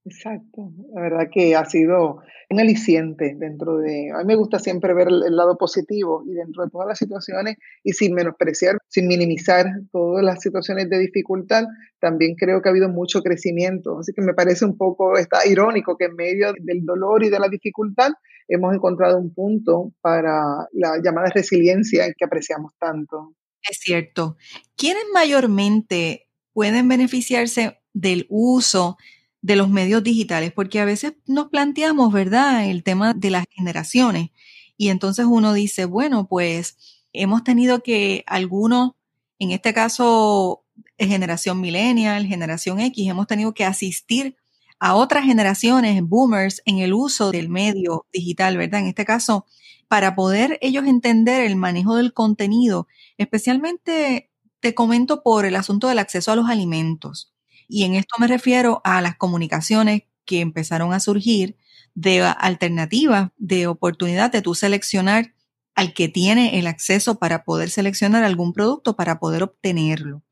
Exacto, 0.03 0.71
la 0.95 1.01
verdad 1.01 1.27
que 1.31 1.55
ha 1.55 1.65
sido 1.65 2.23
un 2.49 2.59
aliciente 2.59 3.35
dentro 3.37 3.77
de, 3.77 4.11
a 4.13 4.19
mí 4.19 4.25
me 4.25 4.35
gusta 4.35 4.57
siempre 4.57 4.93
ver 4.93 5.07
el, 5.07 5.35
lado 5.35 5.55
positivo 5.57 6.23
y 6.25 6.33
dentro 6.33 6.63
de 6.63 6.71
todas 6.71 6.87
las 6.87 6.97
situaciones 6.97 7.57
y 7.83 7.93
sin 7.93 8.15
menospreciar, 8.15 8.77
sin 8.87 9.07
minimizar 9.07 9.67
todas 9.91 10.23
las 10.23 10.41
situaciones 10.41 10.89
de 10.89 10.97
dificultad, 10.97 11.65
también 11.99 12.35
creo 12.35 12.61
que 12.61 12.69
ha 12.69 12.71
habido 12.71 12.89
mucho 12.89 13.21
crecimiento, 13.21 13.99
así 13.99 14.13
que 14.13 14.21
me 14.21 14.33
parece 14.33 14.65
un 14.65 14.77
poco 14.77 15.17
está 15.17 15.45
irónico 15.45 15.95
que 15.95 16.05
en 16.05 16.15
medio 16.15 16.53
del 16.59 16.85
dolor 16.85 17.23
y 17.23 17.29
de 17.29 17.39
la 17.39 17.49
dificultad 17.49 18.11
hemos 18.47 18.73
encontrado 18.73 19.19
un 19.19 19.31
punto 19.33 19.93
para 20.01 20.67
la 20.73 20.97
llamada 21.03 21.29
resiliencia 21.29 22.07
que 22.17 22.25
apreciamos 22.25 22.73
tanto. 22.79 23.35
Es 23.61 23.77
cierto. 23.79 24.37
¿Quiénes 24.75 25.03
mayormente 25.13 26.29
pueden 26.53 26.87
beneficiarse 26.87 27.79
del 27.93 28.25
uso 28.29 28.97
de 29.41 29.55
los 29.55 29.69
medios 29.69 30.03
digitales, 30.03 30.51
porque 30.53 30.79
a 30.79 30.85
veces 30.85 31.13
nos 31.25 31.47
planteamos, 31.49 32.11
¿verdad?, 32.13 32.65
el 32.65 32.83
tema 32.83 33.13
de 33.13 33.29
las 33.29 33.45
generaciones. 33.51 34.31
Y 34.77 34.89
entonces 34.89 35.25
uno 35.29 35.53
dice, 35.53 35.85
bueno, 35.85 36.27
pues 36.27 36.77
hemos 37.13 37.43
tenido 37.43 37.81
que 37.83 38.23
algunos, 38.27 38.91
en 39.39 39.51
este 39.51 39.73
caso, 39.73 40.63
generación 40.97 41.61
millennial, 41.61 42.25
generación 42.25 42.79
X, 42.79 43.09
hemos 43.09 43.27
tenido 43.27 43.53
que 43.53 43.65
asistir 43.65 44.35
a 44.79 44.95
otras 44.95 45.25
generaciones, 45.25 46.01
boomers, 46.03 46.61
en 46.65 46.79
el 46.79 46.93
uso 46.93 47.31
del 47.31 47.49
medio 47.49 48.05
digital, 48.13 48.57
¿verdad? 48.57 48.81
En 48.81 48.87
este 48.87 49.05
caso, 49.05 49.45
para 49.87 50.15
poder 50.15 50.57
ellos 50.61 50.85
entender 50.85 51.41
el 51.43 51.55
manejo 51.55 51.95
del 51.95 52.13
contenido, 52.13 52.87
especialmente 53.17 54.29
te 54.61 54.73
comento 54.75 55.23
por 55.23 55.45
el 55.45 55.55
asunto 55.55 55.87
del 55.87 55.99
acceso 55.99 56.31
a 56.31 56.35
los 56.35 56.49
alimentos. 56.49 57.33
Y 57.69 57.83
en 57.83 57.93
esto 57.93 58.15
me 58.19 58.27
refiero 58.27 58.81
a 58.83 58.99
las 59.01 59.15
comunicaciones 59.15 60.01
que 60.25 60.41
empezaron 60.41 60.91
a 60.91 60.99
surgir 60.99 61.55
de 61.93 62.21
alternativas, 62.21 63.29
de 63.37 63.67
oportunidad 63.67 64.31
de 64.31 64.41
tú 64.41 64.55
seleccionar 64.55 65.35
al 65.75 65.93
que 65.93 66.09
tiene 66.09 66.57
el 66.59 66.67
acceso 66.67 67.19
para 67.19 67.43
poder 67.43 67.69
seleccionar 67.69 68.23
algún 68.23 68.53
producto 68.53 68.95
para 68.95 69.19
poder 69.19 69.43
obtenerlo. 69.43 70.23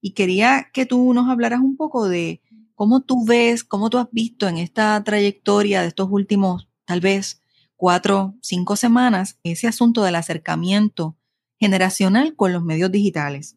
Y 0.00 0.12
quería 0.12 0.70
que 0.72 0.86
tú 0.86 1.12
nos 1.14 1.28
hablaras 1.28 1.60
un 1.60 1.76
poco 1.76 2.08
de 2.08 2.40
cómo 2.76 3.00
tú 3.00 3.26
ves, 3.26 3.64
cómo 3.64 3.90
tú 3.90 3.98
has 3.98 4.08
visto 4.12 4.46
en 4.46 4.58
esta 4.58 5.02
trayectoria 5.02 5.82
de 5.82 5.88
estos 5.88 6.08
últimos, 6.10 6.68
tal 6.84 7.00
vez, 7.00 7.42
cuatro, 7.76 8.34
cinco 8.40 8.76
semanas, 8.76 9.38
ese 9.42 9.66
asunto 9.66 10.04
del 10.04 10.14
acercamiento 10.14 11.16
generacional 11.58 12.36
con 12.36 12.52
los 12.52 12.62
medios 12.62 12.92
digitales. 12.92 13.56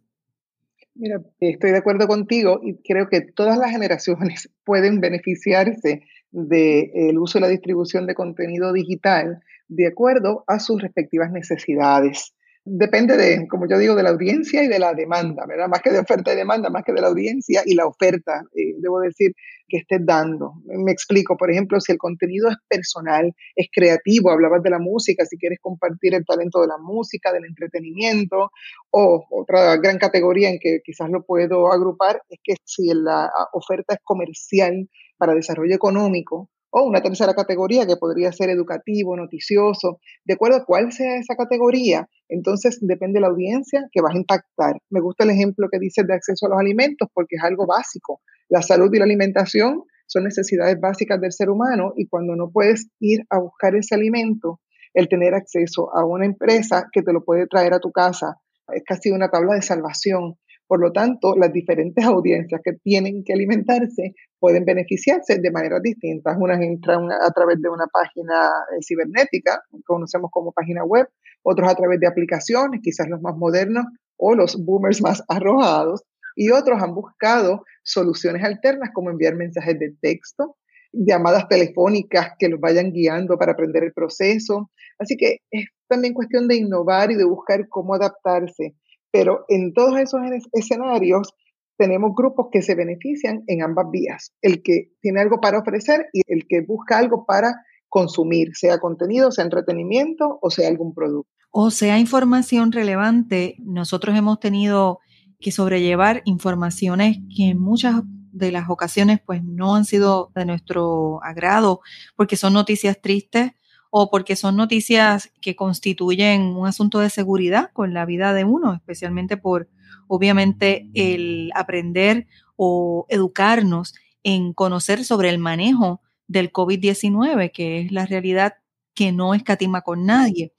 Mira, 0.99 1.21
estoy 1.39 1.71
de 1.71 1.77
acuerdo 1.77 2.07
contigo 2.07 2.59
y 2.63 2.77
creo 2.81 3.07
que 3.07 3.21
todas 3.21 3.57
las 3.57 3.71
generaciones 3.71 4.49
pueden 4.65 4.99
beneficiarse 4.99 6.01
del 6.31 7.17
uso 7.19 7.37
y 7.37 7.41
la 7.41 7.47
distribución 7.47 8.05
de 8.07 8.15
contenido 8.15 8.73
digital 8.73 9.41
de 9.67 9.87
acuerdo 9.87 10.43
a 10.47 10.59
sus 10.59 10.81
respectivas 10.81 11.31
necesidades 11.31 12.33
depende 12.69 13.15
de, 13.17 13.47
como 13.47 13.67
yo 13.67 13.77
digo, 13.77 13.95
de 13.95 14.03
la 14.03 14.09
audiencia 14.09 14.63
y 14.63 14.67
de 14.67 14.79
la 14.79 14.93
demanda, 14.93 15.45
¿verdad? 15.47 15.67
Más 15.67 15.81
que 15.81 15.91
de 15.91 15.99
oferta 15.99 16.33
y 16.33 16.35
demanda, 16.35 16.69
más 16.69 16.83
que 16.83 16.93
de 16.93 17.01
la 17.01 17.07
audiencia 17.07 17.63
y 17.65 17.75
la 17.75 17.85
oferta, 17.85 18.43
eh, 18.55 18.73
debo 18.79 18.99
decir, 18.99 19.33
que 19.67 19.77
estés 19.77 20.05
dando. 20.05 20.53
Me 20.65 20.91
explico, 20.91 21.35
por 21.35 21.51
ejemplo, 21.51 21.79
si 21.79 21.91
el 21.91 21.97
contenido 21.97 22.49
es 22.49 22.57
personal, 22.67 23.33
es 23.55 23.67
creativo, 23.73 24.31
hablabas 24.31 24.63
de 24.63 24.69
la 24.69 24.79
música, 24.79 25.25
si 25.25 25.37
quieres 25.37 25.59
compartir 25.61 26.13
el 26.13 26.25
talento 26.25 26.61
de 26.61 26.67
la 26.67 26.77
música, 26.77 27.33
del 27.33 27.45
entretenimiento, 27.45 28.51
o 28.91 29.25
otra 29.29 29.77
gran 29.77 29.97
categoría 29.97 30.49
en 30.49 30.59
que 30.59 30.79
quizás 30.83 31.09
lo 31.09 31.23
puedo 31.23 31.71
agrupar, 31.71 32.21
es 32.29 32.39
que 32.43 32.55
si 32.63 32.87
la 32.93 33.29
oferta 33.53 33.95
es 33.95 33.99
comercial 34.03 34.89
para 35.17 35.33
desarrollo 35.33 35.75
económico, 35.75 36.49
o 36.79 36.87
una 36.87 37.01
tercera 37.01 37.33
categoría 37.33 37.87
que 37.87 37.97
podría 37.97 38.31
ser 38.31 38.49
educativo, 38.49 39.17
noticioso, 39.17 39.99
de 40.25 40.35
acuerdo 40.35 40.57
a 40.57 40.65
cuál 40.65 40.91
sea 40.91 41.17
esa 41.17 41.35
categoría, 41.35 42.07
entonces 42.29 42.77
depende 42.81 43.17
de 43.17 43.21
la 43.21 43.27
audiencia 43.27 43.87
que 43.91 44.01
vas 44.01 44.13
a 44.13 44.17
impactar. 44.17 44.75
Me 44.89 45.01
gusta 45.01 45.23
el 45.23 45.31
ejemplo 45.31 45.69
que 45.71 45.79
dices 45.79 46.05
de 46.05 46.13
acceso 46.13 46.45
a 46.45 46.49
los 46.49 46.59
alimentos 46.59 47.09
porque 47.13 47.37
es 47.37 47.43
algo 47.43 47.65
básico. 47.65 48.21
La 48.49 48.61
salud 48.61 48.93
y 48.93 48.97
la 48.99 49.05
alimentación 49.05 49.83
son 50.05 50.23
necesidades 50.23 50.79
básicas 50.79 51.19
del 51.19 51.31
ser 51.31 51.49
humano 51.49 51.93
y 51.95 52.07
cuando 52.07 52.35
no 52.35 52.51
puedes 52.51 52.89
ir 52.99 53.21
a 53.29 53.39
buscar 53.39 53.75
ese 53.75 53.95
alimento, 53.95 54.61
el 54.93 55.09
tener 55.09 55.33
acceso 55.33 55.89
a 55.95 56.05
una 56.05 56.25
empresa 56.25 56.87
que 56.91 57.01
te 57.01 57.11
lo 57.11 57.23
puede 57.23 57.47
traer 57.47 57.73
a 57.73 57.79
tu 57.79 57.91
casa 57.91 58.37
es 58.73 58.83
casi 58.85 59.11
una 59.11 59.29
tabla 59.29 59.55
de 59.55 59.61
salvación. 59.61 60.37
Por 60.67 60.81
lo 60.81 60.91
tanto, 60.91 61.35
las 61.37 61.53
diferentes 61.53 62.03
audiencias 62.05 62.61
que 62.63 62.73
tienen 62.73 63.23
que 63.23 63.33
alimentarse 63.33 64.15
pueden 64.39 64.65
beneficiarse 64.65 65.39
de 65.39 65.51
maneras 65.51 65.81
distintas. 65.81 66.35
Unas 66.37 66.61
entran 66.61 67.09
a 67.11 67.31
través 67.31 67.61
de 67.61 67.69
una 67.69 67.87
página 67.87 68.49
eh, 68.71 68.83
cibernética, 68.85 69.61
conocemos 69.85 70.29
como 70.31 70.51
página 70.51 70.83
web, 70.83 71.07
otros 71.43 71.69
a 71.69 71.75
través 71.75 71.99
de 72.01 72.07
aplicaciones, 72.07 72.81
quizás 72.83 73.07
los 73.07 73.21
más 73.21 73.35
modernos 73.37 73.85
o 74.17 74.35
los 74.35 74.57
boomers 74.63 75.01
más 75.01 75.23
arrojados, 75.29 76.03
y 76.35 76.51
otros 76.51 76.81
han 76.83 76.93
buscado 76.93 77.63
soluciones 77.83 78.43
alternas 78.43 78.91
como 78.93 79.09
enviar 79.09 79.35
mensajes 79.35 79.79
de 79.79 79.95
texto, 80.01 80.57
llamadas 80.91 81.47
telefónicas 81.47 82.31
que 82.37 82.49
los 82.49 82.59
vayan 82.59 82.91
guiando 82.91 83.37
para 83.37 83.53
aprender 83.53 83.83
el 83.83 83.93
proceso. 83.93 84.69
Así 84.99 85.15
que 85.15 85.39
es 85.49 85.65
también 85.87 86.13
cuestión 86.13 86.47
de 86.47 86.55
innovar 86.55 87.11
y 87.11 87.15
de 87.15 87.23
buscar 87.23 87.67
cómo 87.69 87.95
adaptarse 87.95 88.75
pero 89.11 89.45
en 89.47 89.73
todos 89.73 89.97
esos 89.99 90.21
escenarios 90.53 91.33
tenemos 91.77 92.11
grupos 92.15 92.47
que 92.51 92.61
se 92.61 92.75
benefician 92.75 93.43
en 93.47 93.61
ambas 93.61 93.85
vías, 93.91 94.33
el 94.41 94.63
que 94.63 94.91
tiene 95.01 95.21
algo 95.21 95.39
para 95.39 95.59
ofrecer 95.59 96.07
y 96.11 96.21
el 96.27 96.47
que 96.47 96.61
busca 96.61 96.97
algo 96.97 97.25
para 97.25 97.53
consumir, 97.87 98.49
sea 98.55 98.79
contenido, 98.79 99.31
sea 99.31 99.45
entretenimiento 99.45 100.39
o 100.41 100.49
sea 100.49 100.67
algún 100.67 100.93
producto. 100.93 101.31
O 101.51 101.71
sea 101.71 101.99
información 101.99 102.71
relevante, 102.71 103.55
nosotros 103.59 104.17
hemos 104.17 104.39
tenido 104.39 104.99
que 105.39 105.51
sobrellevar 105.51 106.21
informaciones 106.25 107.17
que 107.35 107.49
en 107.49 107.59
muchas 107.59 108.01
de 108.31 108.51
las 108.51 108.69
ocasiones 108.69 109.19
pues 109.25 109.43
no 109.43 109.75
han 109.75 109.85
sido 109.85 110.31
de 110.35 110.45
nuestro 110.45 111.23
agrado 111.23 111.81
porque 112.15 112.35
son 112.35 112.53
noticias 112.53 112.99
tristes 113.01 113.51
o 113.91 114.09
porque 114.09 114.35
son 114.35 114.55
noticias 114.55 115.31
que 115.41 115.55
constituyen 115.55 116.41
un 116.41 116.67
asunto 116.67 116.99
de 116.99 117.09
seguridad 117.09 117.71
con 117.73 117.93
la 117.93 118.05
vida 118.05 118.33
de 118.33 118.43
uno, 118.43 118.73
especialmente 118.73 119.37
por, 119.37 119.69
obviamente, 120.07 120.89
el 120.93 121.51
aprender 121.55 122.27
o 122.55 123.05
educarnos 123.09 123.93
en 124.23 124.53
conocer 124.53 125.05
sobre 125.05 125.29
el 125.29 125.39
manejo 125.39 126.01
del 126.27 126.51
COVID-19, 126.51 127.51
que 127.51 127.81
es 127.81 127.91
la 127.91 128.05
realidad 128.05 128.55
que 128.93 129.11
no 129.11 129.33
escatima 129.33 129.81
con 129.81 130.05
nadie. 130.05 130.53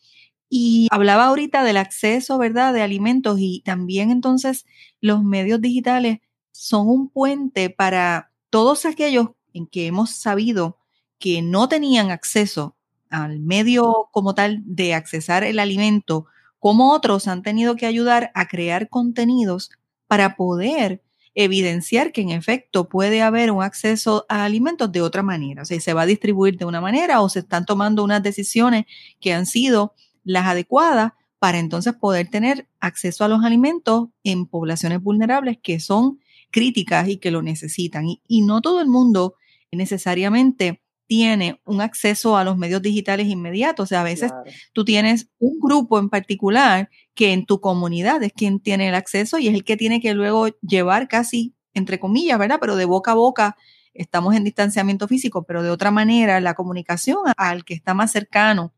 Y 0.49 0.88
hablaba 0.90 1.26
ahorita 1.26 1.62
del 1.64 1.76
acceso, 1.76 2.38
¿verdad?, 2.38 2.73
de 2.73 2.82
alimentos 2.82 3.38
y 3.38 3.62
también 3.64 4.11
entonces 4.11 4.64
los 5.00 5.23
medios 5.23 5.61
digitales 5.61 6.20
son 6.52 6.88
un 6.88 7.11
puente 7.11 7.68
para 7.68 8.32
todos 8.50 8.87
aquellos 8.87 9.28
en 9.52 9.66
que 9.66 9.87
hemos 9.87 10.11
sabido 10.12 10.78
que 11.18 11.42
no 11.42 11.68
tenían 11.68 12.11
acceso 12.11 12.77
al 13.11 13.41
medio 13.41 14.09
como 14.12 14.35
tal 14.35 14.62
de 14.65 14.95
accesar 14.95 15.45
el 15.45 15.59
alimento, 15.59 16.27
como 16.59 16.93
otros 16.93 17.29
han 17.29 17.43
tenido 17.43 17.77
que 17.77 17.87
ayudar 17.87 18.31
a 18.35 18.47
crear 18.49 18.88
contenidos 18.88 19.71
para 20.07 20.37
poder 20.37 21.03
evidenciar 21.35 22.11
que 22.11 22.21
en 22.21 22.31
efecto 22.31 22.88
puede 22.88 23.23
haber 23.23 23.53
un 23.53 23.62
acceso 23.62 24.27
a 24.29 24.45
alimentos 24.45 24.91
de 24.91 25.03
otra 25.03 25.23
manera. 25.23 25.62
O 25.62 25.65
sea, 25.65 25.81
se 25.81 25.93
va 25.93 26.03
a 26.03 26.07
distribuir 26.07 26.59
de 26.59 26.65
una 26.65 26.81
manera 26.81 27.21
o 27.21 27.29
se 27.29 27.41
están 27.41 27.65
tomando 27.65 28.03
unas 28.03 28.23
decisiones 28.23 28.87
que 29.21 29.33
han 29.33 29.47
sido 29.47 29.95
las 30.25 30.47
adecuadas 30.47 31.12
para 31.38 31.61
entonces 31.61 31.95
poder 31.95 32.29
tener 32.29 32.67
acceso 32.81 33.25
a 33.25 33.29
los 33.29 33.45
alimentos 33.45 34.09
en 34.25 34.47
poblaciones 34.47 35.00
vulnerables 35.00 35.59
que 35.62 35.79
son 35.79 36.19
críticas 36.50 37.09
y 37.09 37.19
que 37.19 37.31
lo 37.31 37.43
necesitan. 37.43 38.09
Y, 38.09 38.21
y 38.27 38.43
no 38.43 38.61
todo 38.61 38.81
el 38.81 38.88
mundo 38.88 39.37
necesariamente 39.71 40.83
tiene 41.09 41.61
un 41.65 41.81
acceso 41.81 42.37
a 42.37 42.45
los 42.45 42.57
medios 42.57 42.83
digitales 42.83 43.27
inmediatos. 43.27 43.85
O 43.85 43.87
sea, 43.87 44.03
a 44.03 44.05
veces 44.05 44.31
tú 44.73 44.85
tienes 44.85 45.29
un 45.38 45.59
grupo 45.59 45.99
en 45.99 46.11
particular 46.11 46.91
que 47.15 47.33
en 47.33 47.47
tu 47.47 47.61
comunidad 47.61 48.23
es 48.23 48.33
quien 48.33 48.61
tiene 48.61 48.88
el 48.88 48.95
acceso 48.95 49.38
y 49.38 49.49
es 49.49 49.55
el 49.55 49.65
que 49.65 49.77
tiene 49.77 50.00
que 50.00 50.15
luego 50.15 50.49
llevar 50.61 51.09
casi, 51.09 51.55
entre 51.75 51.99
comillas, 51.99 52.38
¿verdad? 52.38 52.59
Pero 52.61 52.77
de 52.77 52.85
boca 52.85 53.12
a 53.12 53.15
boca 53.15 53.57
estamos 53.95 54.35
en 54.35 54.45
distanciamiento 54.45 55.09
físico, 55.09 55.45
pero 55.45 55.62
de 55.62 55.71
otra 55.71 55.91
manera 55.91 56.41
la 56.41 56.55
comunicación 56.55 57.19
al 57.38 57.65
que 57.65 57.73
está 57.73 57.95
más 57.95 58.12
cercano. 58.12 58.75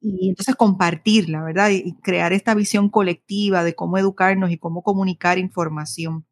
Y 0.00 0.28
entonces 0.30 0.54
compartirla, 0.54 1.42
¿verdad? 1.42 1.70
Y 1.70 1.94
crear 1.96 2.32
esta 2.32 2.54
visión 2.54 2.88
colectiva 2.88 3.64
de 3.64 3.74
cómo 3.74 3.98
educarnos 3.98 4.52
y 4.52 4.56
cómo 4.56 4.82
comunicar 4.82 5.38
información. 5.38 6.24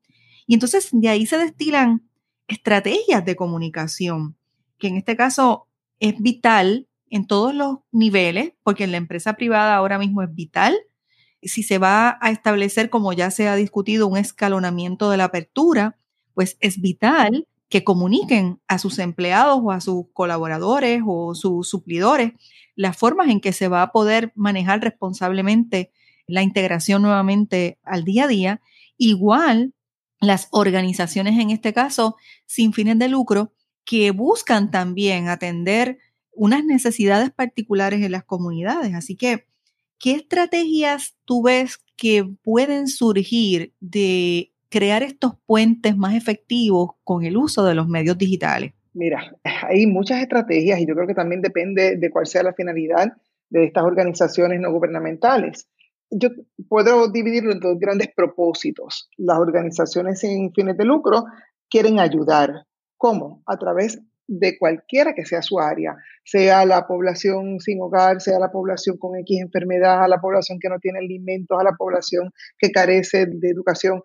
Y 0.47 0.55
entonces 0.55 0.91
de 0.93 1.09
ahí 1.09 1.27
se 1.27 1.39
destilan 1.39 2.09
estrategias 2.47 3.25
de 3.25 3.35
comunicación 3.35 4.37
que 4.79 4.89
en 4.89 4.97
este 4.97 5.17
caso 5.17 5.69
es 6.01 6.19
vital 6.19 6.89
en 7.11 7.27
todos 7.27 7.55
los 7.55 7.79
niveles, 7.93 8.53
porque 8.63 8.85
en 8.85 8.93
la 8.93 8.97
empresa 8.97 9.35
privada 9.35 9.77
ahora 9.77 9.99
mismo 9.99 10.23
es 10.23 10.35
vital. 10.35 10.77
Si 11.43 11.63
se 11.63 11.79
va 11.79 12.19
a 12.21 12.31
establecer, 12.31 12.91
como 12.91 13.13
ya 13.13 13.31
se 13.31 13.49
ha 13.49 13.55
discutido, 13.55 14.09
un 14.09 14.17
escalonamiento 14.17 15.11
de 15.11 15.19
la 15.19 15.25
apertura, 15.25 15.99
pues 16.33 16.57
es 16.61 16.81
vital 16.81 17.47
que 17.69 17.85
comuniquen 17.85 18.61
a 18.69 18.79
sus 18.79 18.99
empleados 18.99 19.61
o 19.63 19.71
a 19.71 19.81
sus 19.81 20.07
colaboradores 20.13 21.03
o 21.07 21.35
sus 21.35 21.69
suplidores 21.69 22.33
las 22.77 22.97
formas 22.97 23.29
en 23.29 23.41
que 23.41 23.53
se 23.53 23.69
va 23.69 23.83
a 23.83 23.93
poder 23.93 24.33
manejar 24.35 24.81
responsablemente 24.81 25.91
la 26.27 26.43
integración 26.43 27.03
nuevamente 27.03 27.79
al 27.83 28.05
día 28.05 28.25
a 28.25 28.29
día. 28.29 28.61
Igual, 28.97 29.75
las 30.21 30.49
organizaciones 30.51 31.39
en 31.39 31.51
este 31.51 31.73
caso 31.73 32.17
sin 32.47 32.73
fines 32.73 32.99
de 32.99 33.09
lucro 33.09 33.53
que 33.85 34.11
buscan 34.11 34.71
también 34.71 35.29
atender 35.29 35.99
unas 36.33 36.65
necesidades 36.65 37.31
particulares 37.31 38.03
en 38.03 38.13
las 38.13 38.25
comunidades. 38.25 38.95
Así 38.95 39.17
que, 39.17 39.47
¿qué 39.99 40.13
estrategias 40.13 41.17
tú 41.25 41.43
ves 41.43 41.79
que 41.97 42.25
pueden 42.43 42.89
surgir 42.89 43.73
de 43.81 44.53
crear 44.69 45.03
estos 45.03 45.35
puentes 45.47 45.97
más 45.97 46.15
efectivos 46.15 46.93
con 47.05 47.25
el 47.25 47.37
uso 47.37 47.65
de 47.65 47.75
los 47.75 47.87
medios 47.87 48.19
digitales? 48.19 48.73
Mira, 48.93 49.37
hay 49.69 49.87
muchas 49.87 50.21
estrategias 50.21 50.81
y 50.81 50.87
yo 50.87 50.95
creo 50.95 51.07
que 51.07 51.15
también 51.15 51.43
depende 51.43 51.97
de 51.97 52.11
cuál 52.11 52.27
sea 52.27 52.43
la 52.43 52.55
finalidad 52.55 53.13
de 53.51 53.65
estas 53.65 53.85
organizaciones 53.85 54.61
no 54.61 54.73
gubernamentales. 54.73 55.69
Yo 56.11 56.29
puedo 56.69 57.11
dividirlo 57.11 57.53
en 57.53 57.61
dos 57.61 57.79
grandes 57.79 58.09
propósitos. 58.15 59.09
Las 59.17 59.39
organizaciones 59.39 60.21
sin 60.21 60.53
fines 60.53 60.77
de 60.77 60.85
lucro 60.85 61.25
quieren 61.69 61.99
ayudar, 61.99 62.67
¿Cómo? 62.97 63.43
A 63.47 63.57
través 63.57 64.01
de 64.27 64.59
cualquiera 64.59 65.15
que 65.15 65.27
sea 65.27 65.43
su 65.43 65.61
área, 65.61 65.97
sea 66.25 66.65
la 66.65 66.87
población 66.87 67.61
sin 67.61 67.81
hogar, 67.83 68.21
sea 68.21 68.39
la 68.39 68.51
población 68.51 68.97
con 68.97 69.19
X 69.19 69.41
enfermedad, 69.41 70.03
a 70.03 70.09
la 70.09 70.21
población 70.21 70.59
que 70.61 70.69
no 70.69 70.79
tiene 70.79 71.01
alimentos, 71.01 71.59
a 71.61 71.65
la 71.65 71.73
población 71.73 72.31
que 72.59 72.71
carece 72.71 73.27
de 73.27 73.51
educación, 73.51 74.01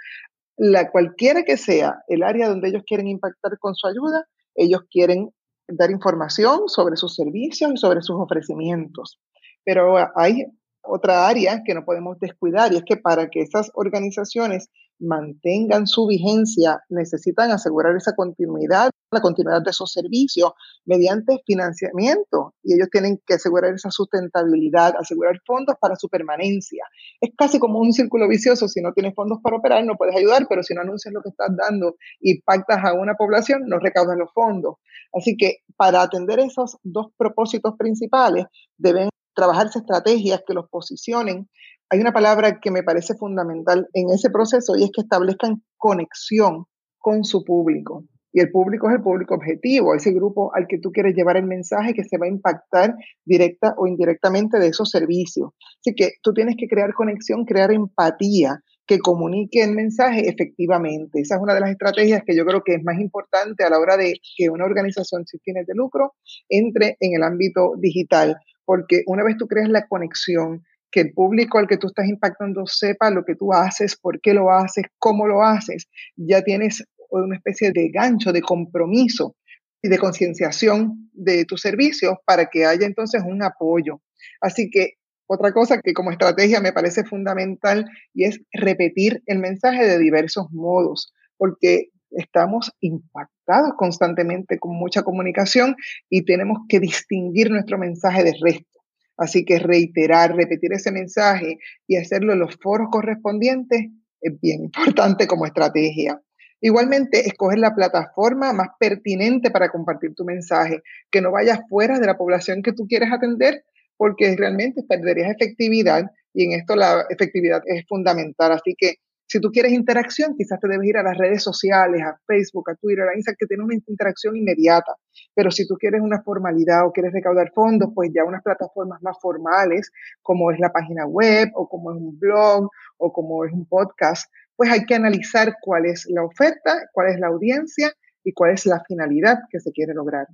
la 0.58 0.92
cualquiera 0.92 1.44
que 1.44 1.56
sea 1.56 2.04
el 2.08 2.24
área 2.24 2.50
donde 2.50 2.68
ellos 2.68 2.84
quieren 2.86 3.08
impactar 3.08 3.58
con 3.60 3.76
su 3.76 3.88
ayuda, 3.88 4.26
ellos 4.56 4.82
quieren 4.92 5.30
dar 5.68 5.90
información 5.92 6.68
sobre 6.68 6.98
sus 6.98 7.16
servicios 7.16 7.72
y 7.74 7.78
sobre 7.78 8.02
sus 8.02 8.18
ofrecimientos. 8.20 9.20
Pero 9.64 9.96
hay 10.16 10.46
otra 10.82 11.28
área 11.28 11.62
que 11.64 11.74
no 11.74 11.86
podemos 11.86 12.20
descuidar 12.20 12.74
y 12.74 12.78
es 12.78 12.84
que 12.84 12.98
para 12.98 13.30
que 13.30 13.42
esas 13.42 13.72
organizaciones 13.74 14.70
mantengan 15.00 15.88
su 15.88 16.08
vigencia, 16.08 16.84
necesitan 16.90 17.52
asegurar 17.52 17.96
esa 17.96 18.14
continuidad, 18.16 18.92
la 19.12 19.22
continuidad 19.22 19.62
de 19.64 19.72
esos 19.72 19.92
servicios 19.92 20.52
mediante 20.86 21.40
financiamiento 21.46 22.54
y 22.64 22.76
ellos 22.76 22.90
tienen 22.92 23.20
que 23.26 23.36
asegurar 23.36 23.74
esa 23.74 23.92
sustentabilidad, 23.92 24.94
asegurar 25.00 25.40
fondos 25.46 25.76
para 25.80 25.96
su 25.96 26.10
permanencia. 26.10 26.84
Es 27.22 27.32
casi 27.38 27.60
como 27.60 27.80
un 27.80 27.94
círculo 27.94 28.28
vicioso, 28.28 28.68
si 28.68 28.82
no 28.82 28.94
tienes 28.94 29.16
fondos 29.16 29.40
para 29.42 29.58
operar 29.58 29.84
no 29.86 29.96
puedes 29.96 30.16
ayudar, 30.16 30.46
pero 30.48 30.64
si 30.64 30.74
no 30.74 30.82
anuncias 30.82 31.14
lo 31.14 31.22
que 31.22 31.30
estás 31.30 31.50
dando 31.56 31.96
y 32.20 32.42
pactas 32.42 32.84
a 32.84 32.94
una 32.94 33.16
población, 33.16 33.64
no 33.68 33.80
recaudas 33.80 34.18
los 34.18 34.32
fondos. 34.34 34.76
Así 35.14 35.36
que 35.38 35.58
para 35.76 36.02
atender 36.02 36.40
esos 36.40 36.78
dos 36.84 37.08
propósitos 37.18 37.76
principales 37.78 38.46
deben 38.78 39.10
trabajarse 39.34 39.80
estrategias 39.80 40.42
que 40.46 40.54
los 40.54 40.70
posicionen 40.70 41.50
hay 41.90 42.00
una 42.00 42.14
palabra 42.14 42.60
que 42.60 42.72
me 42.72 42.84
parece 42.84 43.16
fundamental 43.16 43.88
en 43.94 44.10
ese 44.12 44.30
proceso 44.30 44.76
y 44.76 44.84
es 44.84 44.92
que 44.94 45.02
establezcan 45.02 45.64
conexión 45.78 46.66
con 47.00 47.24
su 47.24 47.44
público. 47.44 48.06
Y 48.32 48.42
el 48.42 48.52
público 48.52 48.88
es 48.88 48.96
el 48.96 49.02
público 49.02 49.34
objetivo, 49.34 49.96
ese 49.96 50.12
grupo 50.12 50.52
al 50.54 50.68
que 50.68 50.78
tú 50.78 50.92
quieres 50.92 51.16
llevar 51.16 51.38
el 51.38 51.48
mensaje 51.48 51.96
que 51.96 52.04
se 52.04 52.20
va 52.20 52.28
a 52.28 52.30
impactar 52.30 52.96
directa 53.26 53.74
o 53.76 53.88
indirectamente 53.88 54.60
de 54.60 54.68
esos 54.68 54.92
servicios. 54.92 55.50
Así 55.80 55.96
que 55.96 56.12
tú 56.22 56.32
tienes 56.32 56.56
que 56.56 56.68
crear 56.68 56.94
conexión, 56.94 57.44
crear 57.44 57.72
empatía, 57.72 58.62
que 58.86 59.00
comunique 59.00 59.64
el 59.64 59.72
mensaje 59.72 60.30
efectivamente. 60.30 61.22
Esa 61.22 61.36
es 61.36 61.42
una 61.42 61.56
de 61.56 61.62
las 61.62 61.72
estrategias 61.72 62.22
que 62.24 62.36
yo 62.36 62.46
creo 62.46 62.64
que 62.64 62.76
es 62.76 62.84
más 62.84 63.00
importante 63.00 63.64
a 63.64 63.70
la 63.70 63.80
hora 63.80 63.98
de 63.98 64.20
que 64.38 64.50
una 64.50 64.66
organización 64.66 65.26
sin 65.26 65.40
fines 65.40 65.66
de 65.66 65.74
lucro 65.74 66.14
entre 66.50 66.98
en 67.00 67.16
el 67.16 67.24
ámbito 67.24 67.74
digital, 67.78 68.38
porque 68.64 69.02
una 69.08 69.24
vez 69.24 69.38
tú 69.38 69.48
creas 69.48 69.70
la 69.70 69.88
conexión, 69.88 70.64
que 70.92 71.02
el 71.02 71.14
público 71.14 71.58
al 71.58 71.68
que 71.68 71.78
tú 71.78 71.88
estás 71.88 72.08
impactando 72.08 72.66
sepa 72.66 73.10
lo 73.12 73.24
que 73.24 73.36
tú 73.36 73.54
haces, 73.54 73.96
por 73.96 74.20
qué 74.22 74.34
lo 74.34 74.52
haces, 74.52 74.86
cómo 74.98 75.28
lo 75.28 75.44
haces. 75.44 75.88
Ya 76.16 76.42
tienes 76.42 76.84
una 77.10 77.36
especie 77.36 77.72
de 77.72 77.90
gancho, 77.90 78.32
de 78.32 78.42
compromiso 78.42 79.36
y 79.82 79.90
de 79.90 79.98
concienciación 79.98 81.10
de 81.14 81.46
tus 81.46 81.62
servicios 81.62 82.16
para 82.26 82.48
que 82.48 82.66
haya 82.66 82.86
entonces 82.86 83.24
un 83.26 83.42
apoyo. 83.44 84.02
Así 84.42 84.70
que 84.70 84.94
otra 85.28 85.52
cosa 85.54 85.80
que 85.82 85.94
como 85.94 86.12
estrategia 86.12 86.60
me 86.60 86.74
parece 86.74 87.04
fundamental 87.04 87.86
y 88.14 88.26
es 88.26 88.42
repetir 88.52 89.22
el 89.28 89.38
mensaje 89.38 89.86
de 89.86 90.00
diversos 90.00 90.48
modos, 90.52 91.14
porque 91.38 91.90
estamos 92.12 92.72
impactados 92.80 93.74
constantemente 93.78 94.58
con 94.58 94.76
mucha 94.76 95.04
comunicación 95.04 95.76
y 96.10 96.26
tenemos 96.26 96.60
que 96.68 96.80
distinguir 96.80 97.52
nuestro 97.52 97.78
mensaje 97.78 98.24
de 98.24 98.34
resto. 98.42 98.79
Así 99.20 99.44
que 99.44 99.60
reiterar, 99.60 100.34
repetir 100.34 100.72
ese 100.72 100.92
mensaje 100.92 101.58
y 101.88 101.98
hacerlo 101.98 102.34
en 102.34 102.40
los 102.40 102.56
foros 102.56 102.88
correspondientes 102.90 103.88
es 104.22 104.42
bien 104.42 104.64
importante 104.64 105.28
como 105.28 105.46
estrategia. 105.46 106.22
Igualmente, 106.62 107.28
escoger 107.28 107.60
la 107.60 107.76
plataforma 107.76 108.52
más 108.54 108.70
pertinente 108.80 109.52
para 109.52 109.70
compartir 109.70 110.14
tu 110.16 110.26
mensaje, 110.26 110.82
que 111.12 111.22
no 111.22 111.32
vayas 111.32 111.60
fuera 111.70 112.00
de 112.00 112.06
la 112.06 112.18
población 112.18 112.62
que 112.62 112.74
tú 112.74 112.86
quieres 112.88 113.12
atender, 113.12 113.64
porque 113.98 114.36
realmente 114.36 114.84
perderías 114.84 115.32
efectividad 115.32 116.12
y 116.34 116.46
en 116.46 116.60
esto 116.60 116.76
la 116.76 117.06
efectividad 117.10 117.62
es 117.66 117.86
fundamental. 117.88 118.54
Así 118.54 118.76
que 118.78 118.96
si 119.30 119.40
tú 119.40 119.52
quieres 119.52 119.74
interacción, 119.74 120.34
quizás 120.36 120.60
te 120.60 120.68
debes 120.68 120.88
ir 120.88 120.98
a 120.98 121.04
las 121.04 121.16
redes 121.16 121.44
sociales, 121.44 122.02
a 122.02 122.20
Facebook, 122.26 122.68
a 122.72 122.76
Twitter, 122.76 123.08
a 123.08 123.16
Instagram, 123.16 123.38
que 123.40 123.46
tienen 123.46 123.66
una 123.66 123.76
interacción 123.76 124.36
inmediata. 124.36 124.96
Pero 125.36 125.52
si 125.52 125.68
tú 125.68 125.76
quieres 125.76 126.02
una 126.02 126.24
formalidad 126.24 126.88
o 126.88 126.92
quieres 126.92 127.14
recaudar 127.14 127.52
fondos, 127.54 127.92
pues 127.94 128.10
ya 128.12 128.26
unas 128.26 128.42
plataformas 128.42 129.00
más 129.04 129.16
formales, 129.22 129.92
como 130.24 130.50
es 130.50 130.60
la 130.60 130.72
página 130.72 131.06
web 131.06 131.50
o 131.54 131.70
como 131.70 131.92
es 131.92 131.98
un 131.98 132.18
blog 132.18 132.72
o 132.98 133.14
como 133.14 133.46
es 133.46 133.54
un 133.54 133.68
podcast, 133.68 134.32
pues 134.56 134.72
hay 134.72 134.84
que 134.86 134.96
analizar 134.96 135.54
cuál 135.62 135.86
es 135.86 136.08
la 136.10 136.24
oferta, 136.24 136.90
cuál 136.92 137.10
es 137.14 137.20
la 137.20 137.28
audiencia 137.28 137.94
y 138.24 138.34
cuál 138.34 138.54
es 138.54 138.66
la 138.66 138.84
finalidad 138.88 139.38
que 139.52 139.60
se 139.60 139.72
quiere 139.72 139.94
lograr. 139.94 140.26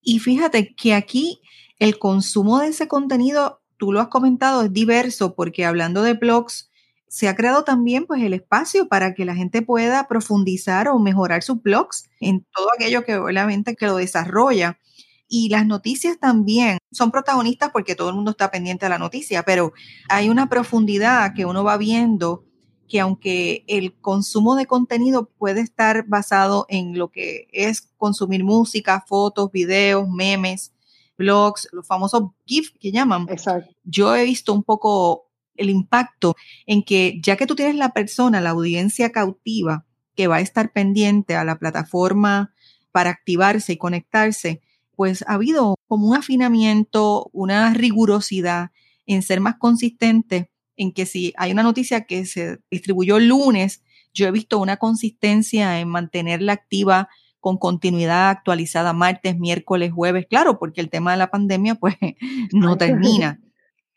Y 0.00 0.18
fíjate 0.20 0.74
que 0.74 0.94
aquí 0.94 1.42
el 1.78 1.98
consumo 1.98 2.60
de 2.60 2.68
ese 2.68 2.88
contenido, 2.88 3.60
tú 3.76 3.92
lo 3.92 4.00
has 4.00 4.08
comentado, 4.08 4.62
es 4.62 4.72
diverso 4.72 5.34
porque 5.34 5.66
hablando 5.66 6.02
de 6.02 6.14
blogs, 6.14 6.70
se 7.14 7.28
ha 7.28 7.36
creado 7.36 7.62
también 7.62 8.06
pues 8.06 8.20
el 8.24 8.34
espacio 8.34 8.88
para 8.88 9.14
que 9.14 9.24
la 9.24 9.36
gente 9.36 9.62
pueda 9.62 10.08
profundizar 10.08 10.88
o 10.88 10.98
mejorar 10.98 11.44
sus 11.44 11.62
blogs 11.62 12.10
en 12.18 12.44
todo 12.52 12.66
aquello 12.74 13.04
que 13.04 13.14
obviamente 13.14 13.76
que 13.76 13.86
lo 13.86 13.94
desarrolla. 13.94 14.80
Y 15.28 15.48
las 15.48 15.64
noticias 15.64 16.18
también 16.18 16.78
son 16.90 17.12
protagonistas 17.12 17.70
porque 17.70 17.94
todo 17.94 18.08
el 18.08 18.16
mundo 18.16 18.32
está 18.32 18.50
pendiente 18.50 18.86
de 18.86 18.90
la 18.90 18.98
noticia, 18.98 19.44
pero 19.44 19.72
hay 20.08 20.28
una 20.28 20.48
profundidad 20.48 21.34
que 21.34 21.44
uno 21.44 21.62
va 21.62 21.76
viendo 21.76 22.46
que 22.88 22.98
aunque 22.98 23.64
el 23.68 23.94
consumo 24.00 24.56
de 24.56 24.66
contenido 24.66 25.30
puede 25.38 25.60
estar 25.60 26.08
basado 26.08 26.66
en 26.68 26.98
lo 26.98 27.12
que 27.12 27.46
es 27.52 27.92
consumir 27.96 28.42
música, 28.42 29.04
fotos, 29.06 29.52
videos, 29.52 30.08
memes, 30.08 30.72
blogs, 31.16 31.68
los 31.70 31.86
famosos 31.86 32.32
GIF 32.44 32.72
que 32.80 32.90
llaman. 32.90 33.28
Exacto. 33.30 33.72
Yo 33.84 34.16
he 34.16 34.24
visto 34.24 34.52
un 34.52 34.64
poco 34.64 35.30
el 35.56 35.70
impacto 35.70 36.36
en 36.66 36.82
que 36.82 37.20
ya 37.22 37.36
que 37.36 37.46
tú 37.46 37.54
tienes 37.54 37.76
la 37.76 37.92
persona, 37.92 38.40
la 38.40 38.50
audiencia 38.50 39.10
cautiva, 39.10 39.84
que 40.14 40.26
va 40.26 40.36
a 40.36 40.40
estar 40.40 40.72
pendiente 40.72 41.34
a 41.34 41.44
la 41.44 41.58
plataforma 41.58 42.52
para 42.92 43.10
activarse 43.10 43.72
y 43.72 43.76
conectarse, 43.76 44.60
pues 44.94 45.24
ha 45.26 45.34
habido 45.34 45.76
como 45.88 46.08
un 46.08 46.16
afinamiento, 46.16 47.30
una 47.32 47.74
rigurosidad 47.74 48.70
en 49.06 49.22
ser 49.22 49.40
más 49.40 49.56
consistente, 49.56 50.50
en 50.76 50.92
que 50.92 51.06
si 51.06 51.32
hay 51.36 51.52
una 51.52 51.62
noticia 51.62 52.04
que 52.04 52.26
se 52.26 52.58
distribuyó 52.70 53.16
el 53.16 53.28
lunes, 53.28 53.82
yo 54.12 54.26
he 54.26 54.30
visto 54.30 54.58
una 54.58 54.76
consistencia 54.76 55.80
en 55.80 55.88
mantenerla 55.88 56.52
activa 56.52 57.08
con 57.40 57.58
continuidad 57.58 58.30
actualizada 58.30 58.92
martes, 58.92 59.38
miércoles, 59.38 59.92
jueves, 59.92 60.26
claro, 60.26 60.58
porque 60.58 60.80
el 60.80 60.88
tema 60.88 61.12
de 61.12 61.18
la 61.18 61.30
pandemia 61.30 61.74
pues 61.74 61.96
no 62.52 62.78
termina. 62.78 63.40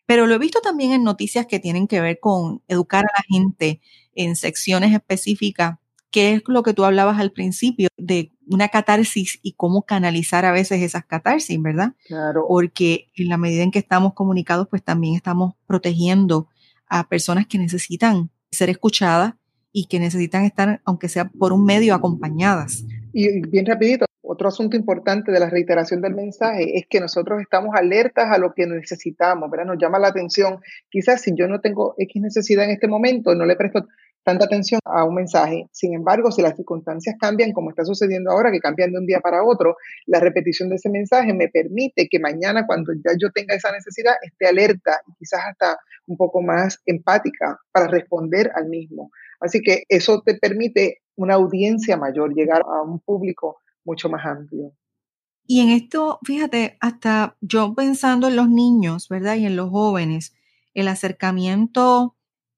Pero 0.07 0.25
lo 0.25 0.33
he 0.33 0.39
visto 0.39 0.61
también 0.61 0.93
en 0.93 1.03
noticias 1.03 1.45
que 1.45 1.59
tienen 1.59 1.87
que 1.87 2.01
ver 2.01 2.19
con 2.19 2.63
educar 2.67 3.05
a 3.05 3.11
la 3.15 3.23
gente 3.27 3.81
en 4.15 4.35
secciones 4.35 4.93
específicas, 4.93 5.77
que 6.09 6.33
es 6.33 6.43
lo 6.47 6.63
que 6.63 6.73
tú 6.73 6.85
hablabas 6.85 7.19
al 7.19 7.31
principio 7.31 7.89
de 7.97 8.31
una 8.47 8.69
catarsis 8.69 9.39
y 9.43 9.53
cómo 9.53 9.83
canalizar 9.83 10.45
a 10.45 10.51
veces 10.51 10.81
esas 10.81 11.05
catarsis, 11.05 11.61
¿verdad? 11.61 11.93
Claro. 12.07 12.45
Porque 12.47 13.11
en 13.15 13.27
la 13.27 13.37
medida 13.37 13.61
en 13.61 13.71
que 13.71 13.79
estamos 13.79 14.13
comunicados, 14.13 14.67
pues 14.69 14.81
también 14.81 15.13
estamos 15.13 15.53
protegiendo 15.67 16.47
a 16.87 17.09
personas 17.09 17.45
que 17.45 17.57
necesitan 17.57 18.31
ser 18.49 18.69
escuchadas 18.69 19.33
y 19.73 19.85
que 19.85 19.99
necesitan 19.99 20.45
estar, 20.45 20.81
aunque 20.85 21.09
sea 21.09 21.29
por 21.29 21.53
un 21.53 21.65
medio, 21.65 21.93
acompañadas. 21.93 22.83
Y 23.13 23.41
bien 23.41 23.65
rapidito, 23.65 24.06
otro 24.27 24.49
asunto 24.49 24.75
importante 24.75 25.31
de 25.31 25.39
la 25.39 25.49
reiteración 25.49 26.01
del 26.01 26.13
mensaje 26.13 26.77
es 26.77 26.85
que 26.89 26.99
nosotros 26.99 27.41
estamos 27.41 27.75
alertas 27.75 28.29
a 28.31 28.37
lo 28.37 28.53
que 28.53 28.67
necesitamos, 28.67 29.49
¿verdad? 29.49 29.67
Nos 29.67 29.77
llama 29.79 29.99
la 29.99 30.09
atención. 30.09 30.59
Quizás 30.89 31.21
si 31.21 31.31
yo 31.35 31.47
no 31.47 31.61
tengo 31.61 31.95
X 31.97 32.21
necesidad 32.21 32.65
en 32.65 32.71
este 32.71 32.87
momento, 32.87 33.33
no 33.35 33.45
le 33.45 33.55
presto 33.55 33.87
tanta 34.23 34.43
atención 34.43 34.81
a 34.83 35.05
un 35.05 35.15
mensaje. 35.15 35.69
Sin 35.71 35.93
embargo, 35.93 36.31
si 36.31 36.41
las 36.41 36.57
circunstancias 36.57 37.15
cambian, 37.17 37.53
como 37.53 37.69
está 37.69 37.85
sucediendo 37.85 38.29
ahora, 38.29 38.51
que 38.51 38.59
cambian 38.59 38.91
de 38.91 38.99
un 38.99 39.05
día 39.05 39.21
para 39.21 39.41
otro, 39.41 39.77
la 40.05 40.19
repetición 40.19 40.67
de 40.67 40.75
ese 40.75 40.89
mensaje 40.89 41.33
me 41.33 41.47
permite 41.47 42.09
que 42.09 42.19
mañana, 42.19 42.67
cuando 42.67 42.91
ya 42.93 43.11
yo 43.17 43.31
tenga 43.31 43.55
esa 43.55 43.71
necesidad, 43.71 44.15
esté 44.21 44.47
alerta 44.47 44.99
y 45.07 45.13
quizás 45.13 45.39
hasta 45.49 45.79
un 46.07 46.17
poco 46.17 46.41
más 46.41 46.81
empática 46.85 47.57
para 47.71 47.87
responder 47.87 48.51
al 48.53 48.67
mismo. 48.67 49.11
Así 49.39 49.61
que 49.61 49.83
eso 49.87 50.21
te 50.25 50.35
permite 50.35 50.99
una 51.15 51.35
audiencia 51.35 51.95
mayor, 51.95 52.33
llegar 52.33 52.63
a 52.63 52.81
un 52.81 52.99
público 52.99 53.61
mucho 53.87 54.09
más 54.09 54.23
amplio. 54.25 54.73
Y 55.47 55.61
en 55.61 55.69
esto, 55.69 56.19
fíjate, 56.23 56.77
hasta 56.81 57.37
yo 57.41 57.73
pensando 57.73 58.27
en 58.27 58.35
los 58.35 58.49
niños, 58.49 59.07
¿verdad? 59.07 59.37
Y 59.37 59.45
en 59.45 59.55
los 59.55 59.69
jóvenes, 59.69 60.35
el 60.73 60.89
acercamiento 60.89 62.15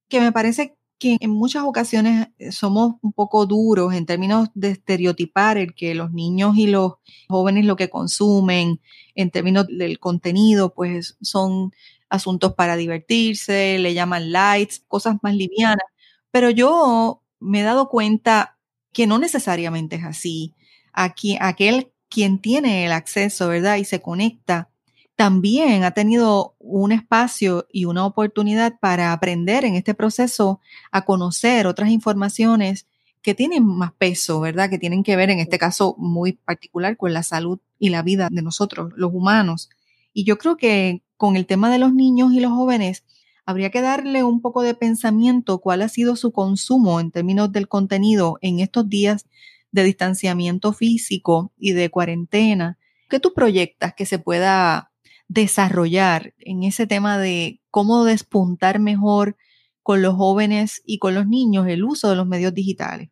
que 0.09 0.19
me 0.19 0.31
parece 0.31 0.75
que 0.97 1.17
en 1.21 1.29
muchas 1.29 1.63
ocasiones 1.63 2.29
eh, 2.39 2.51
somos 2.51 2.95
un 3.01 3.13
poco 3.13 3.45
duros 3.45 3.93
en 3.93 4.05
términos 4.05 4.49
de 4.55 4.71
estereotipar 4.71 5.57
el 5.57 5.73
que 5.75 5.95
los 5.95 6.11
niños 6.11 6.57
y 6.57 6.67
los 6.67 6.95
jóvenes 7.29 7.65
lo 7.65 7.77
que 7.77 7.89
consumen 7.89 8.81
en 9.15 9.31
términos 9.31 9.67
del 9.67 9.99
contenido, 9.99 10.73
pues 10.73 11.15
son 11.21 11.71
asuntos 12.09 12.55
para 12.55 12.75
divertirse, 12.75 13.77
le 13.79 13.93
llaman 13.93 14.31
lights, 14.31 14.83
cosas 14.87 15.17
más 15.21 15.35
livianas. 15.35 15.85
Pero 16.31 16.49
yo 16.49 17.23
me 17.39 17.61
he 17.61 17.63
dado 17.63 17.87
cuenta 17.87 18.57
que 18.91 19.07
no 19.07 19.19
necesariamente 19.19 19.97
es 19.97 20.03
así 20.03 20.55
aquí, 20.93 21.37
aquel 21.39 21.91
quien 22.09 22.39
tiene 22.39 22.85
el 22.85 22.91
acceso, 22.91 23.49
¿verdad? 23.49 23.77
Y 23.77 23.85
se 23.85 24.01
conecta, 24.01 24.69
también 25.15 25.83
ha 25.83 25.91
tenido 25.91 26.55
un 26.59 26.91
espacio 26.91 27.67
y 27.71 27.85
una 27.85 28.05
oportunidad 28.05 28.79
para 28.79 29.11
aprender 29.11 29.65
en 29.65 29.75
este 29.75 29.93
proceso 29.93 30.61
a 30.91 31.03
conocer 31.03 31.67
otras 31.67 31.89
informaciones 31.89 32.87
que 33.21 33.35
tienen 33.35 33.65
más 33.65 33.91
peso, 33.91 34.39
¿verdad? 34.39 34.69
Que 34.69 34.79
tienen 34.79 35.03
que 35.03 35.17
ver 35.17 35.29
en 35.29 35.39
este 35.39 35.59
caso 35.59 35.95
muy 35.97 36.33
particular 36.33 36.95
con 36.95 37.13
la 37.13 37.23
salud 37.23 37.59
y 37.77 37.89
la 37.89 38.01
vida 38.01 38.29
de 38.31 38.41
nosotros, 38.41 38.93
los 38.95 39.13
humanos. 39.13 39.69
Y 40.13 40.23
yo 40.23 40.37
creo 40.37 40.55
que 40.55 41.03
con 41.17 41.35
el 41.35 41.45
tema 41.45 41.69
de 41.69 41.79
los 41.79 41.93
niños 41.93 42.31
y 42.31 42.39
los 42.39 42.53
jóvenes, 42.53 43.03
habría 43.45 43.71
que 43.71 43.81
darle 43.81 44.23
un 44.23 44.41
poco 44.41 44.61
de 44.61 44.73
pensamiento 44.73 45.59
cuál 45.59 45.81
ha 45.81 45.89
sido 45.89 46.15
su 46.15 46.31
consumo 46.31 47.01
en 47.01 47.11
términos 47.11 47.51
del 47.51 47.67
contenido 47.67 48.37
en 48.41 48.61
estos 48.61 48.87
días 48.87 49.25
de 49.71 49.83
distanciamiento 49.83 50.73
físico 50.73 51.51
y 51.57 51.73
de 51.73 51.89
cuarentena. 51.89 52.77
¿Qué 53.09 53.19
tú 53.19 53.33
proyectas 53.33 53.93
que 53.93 54.05
se 54.05 54.19
pueda 54.19 54.91
desarrollar 55.27 56.33
en 56.39 56.63
ese 56.63 56.87
tema 56.87 57.17
de 57.17 57.61
cómo 57.69 58.03
despuntar 58.03 58.79
mejor 58.79 59.37
con 59.83 60.01
los 60.01 60.15
jóvenes 60.15 60.81
y 60.85 60.99
con 60.99 61.15
los 61.15 61.27
niños 61.27 61.67
el 61.67 61.83
uso 61.83 62.09
de 62.09 62.15
los 62.15 62.27
medios 62.27 62.53
digitales? 62.53 63.09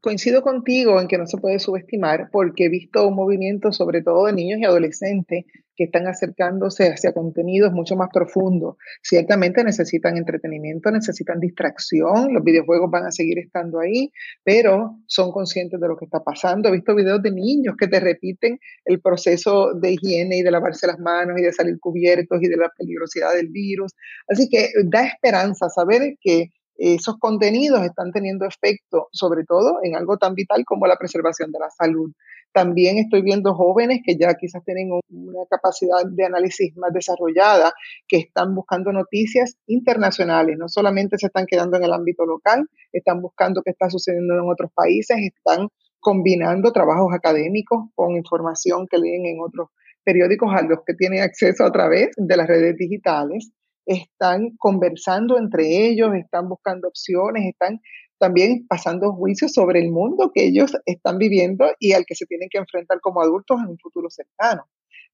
Coincido 0.00 0.42
contigo 0.42 1.00
en 1.00 1.06
que 1.06 1.18
no 1.18 1.26
se 1.26 1.36
puede 1.36 1.58
subestimar 1.58 2.30
porque 2.32 2.64
he 2.64 2.68
visto 2.70 3.06
un 3.06 3.14
movimiento 3.14 3.72
sobre 3.72 4.02
todo 4.02 4.26
de 4.26 4.32
niños 4.32 4.58
y 4.60 4.64
adolescentes 4.64 5.44
que 5.76 5.84
están 5.84 6.06
acercándose 6.06 6.88
hacia 6.88 7.12
contenidos 7.12 7.72
mucho 7.72 7.96
más 7.96 8.08
profundos. 8.12 8.76
Ciertamente 9.02 9.64
necesitan 9.64 10.16
entretenimiento, 10.16 10.90
necesitan 10.90 11.40
distracción, 11.40 12.34
los 12.34 12.44
videojuegos 12.44 12.90
van 12.90 13.06
a 13.06 13.10
seguir 13.10 13.38
estando 13.38 13.80
ahí, 13.80 14.12
pero 14.44 14.98
son 15.06 15.32
conscientes 15.32 15.80
de 15.80 15.88
lo 15.88 15.96
que 15.96 16.04
está 16.04 16.20
pasando. 16.20 16.68
He 16.68 16.72
visto 16.72 16.94
videos 16.94 17.22
de 17.22 17.30
niños 17.30 17.74
que 17.78 17.88
te 17.88 18.00
repiten 18.00 18.58
el 18.84 19.00
proceso 19.00 19.74
de 19.74 19.92
higiene 19.92 20.38
y 20.38 20.42
de 20.42 20.50
lavarse 20.50 20.86
las 20.86 20.98
manos 20.98 21.38
y 21.38 21.42
de 21.42 21.52
salir 21.52 21.78
cubiertos 21.80 22.42
y 22.42 22.48
de 22.48 22.56
la 22.56 22.70
peligrosidad 22.76 23.34
del 23.34 23.48
virus. 23.48 23.92
Así 24.28 24.48
que 24.48 24.70
da 24.84 25.06
esperanza 25.06 25.68
saber 25.68 26.16
que 26.20 26.50
esos 26.76 27.16
contenidos 27.18 27.84
están 27.84 28.10
teniendo 28.12 28.46
efecto, 28.46 29.08
sobre 29.12 29.44
todo 29.44 29.78
en 29.82 29.94
algo 29.94 30.16
tan 30.16 30.34
vital 30.34 30.64
como 30.64 30.86
la 30.86 30.96
preservación 30.96 31.52
de 31.52 31.58
la 31.58 31.70
salud. 31.70 32.10
También 32.52 32.98
estoy 32.98 33.22
viendo 33.22 33.54
jóvenes 33.54 34.00
que 34.04 34.16
ya 34.16 34.34
quizás 34.34 34.62
tienen 34.64 34.90
una 34.90 35.46
capacidad 35.48 36.04
de 36.04 36.24
análisis 36.26 36.76
más 36.76 36.92
desarrollada, 36.92 37.72
que 38.06 38.18
están 38.18 38.54
buscando 38.54 38.92
noticias 38.92 39.56
internacionales, 39.66 40.56
no 40.58 40.68
solamente 40.68 41.16
se 41.18 41.26
están 41.26 41.46
quedando 41.46 41.78
en 41.78 41.84
el 41.84 41.92
ámbito 41.92 42.26
local, 42.26 42.68
están 42.92 43.22
buscando 43.22 43.62
qué 43.62 43.70
está 43.70 43.88
sucediendo 43.88 44.34
en 44.34 44.50
otros 44.50 44.70
países, 44.74 45.16
están 45.18 45.68
combinando 45.98 46.72
trabajos 46.72 47.14
académicos 47.14 47.84
con 47.94 48.16
información 48.16 48.86
que 48.88 48.98
leen 48.98 49.24
en 49.24 49.40
otros 49.40 49.68
periódicos 50.04 50.52
a 50.52 50.62
los 50.62 50.80
que 50.84 50.94
tienen 50.94 51.22
acceso 51.22 51.64
a 51.64 51.72
través 51.72 52.10
de 52.16 52.36
las 52.36 52.48
redes 52.48 52.76
digitales. 52.76 53.50
Están 53.86 54.56
conversando 54.58 55.38
entre 55.38 55.86
ellos, 55.86 56.14
están 56.14 56.48
buscando 56.48 56.88
opciones, 56.88 57.46
están 57.46 57.80
también 58.22 58.68
pasando 58.68 59.12
juicios 59.14 59.52
sobre 59.52 59.80
el 59.80 59.90
mundo 59.90 60.30
que 60.32 60.44
ellos 60.44 60.70
están 60.86 61.18
viviendo 61.18 61.66
y 61.80 61.92
al 61.92 62.04
que 62.06 62.14
se 62.14 62.24
tienen 62.24 62.48
que 62.48 62.58
enfrentar 62.58 63.00
como 63.00 63.20
adultos 63.20 63.58
en 63.60 63.70
un 63.70 63.78
futuro 63.78 64.08
cercano. 64.10 64.62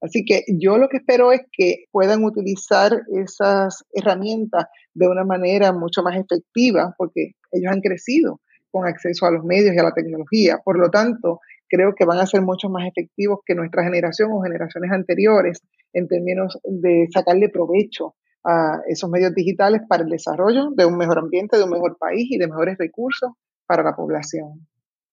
Así 0.03 0.27
que 0.27 0.43
yo 0.61 0.77
lo 0.77 0.91
que 0.91 0.99
espero 0.99 1.33
es 1.33 1.41
que 1.51 1.87
puedan 1.91 2.23
utilizar 2.23 2.93
esas 3.19 3.83
herramientas 3.95 4.67
de 4.93 5.09
una 5.09 5.25
manera 5.25 5.73
mucho 5.73 6.03
más 6.03 6.17
efectiva, 6.19 6.95
porque 6.99 7.33
ellos 7.51 7.73
han 7.73 7.81
crecido 7.81 8.43
con 8.71 8.87
acceso 8.87 9.25
a 9.25 9.31
los 9.31 9.43
medios 9.43 9.75
y 9.75 9.79
a 9.79 9.85
la 9.85 9.95
tecnología. 9.95 10.59
Por 10.63 10.79
lo 10.79 10.91
tanto, 10.91 11.41
creo 11.67 11.95
que 11.97 12.05
van 12.05 12.19
a 12.19 12.27
ser 12.27 12.43
mucho 12.43 12.69
más 12.69 12.87
efectivos 12.87 13.39
que 13.47 13.55
nuestra 13.55 13.85
generación 13.85 14.33
o 14.33 14.43
generaciones 14.43 14.93
anteriores 14.93 15.63
en 15.95 16.09
términos 16.09 16.59
de 16.63 17.09
sacarle 17.11 17.49
provecho 17.49 18.17
a 18.49 18.81
esos 18.89 19.11
medios 19.11 19.35
digitales 19.35 19.83
para 19.87 20.03
el 20.05 20.09
desarrollo 20.09 20.71
de 20.71 20.87
un 20.87 20.97
mejor 20.97 21.19
ambiente, 21.19 21.59
de 21.59 21.65
un 21.65 21.71
mejor 21.71 21.99
país 21.99 22.27
y 22.31 22.39
de 22.39 22.47
mejores 22.47 22.79
recursos 22.79 23.33
para 23.67 23.83
la 23.83 23.95
población. 23.95 24.67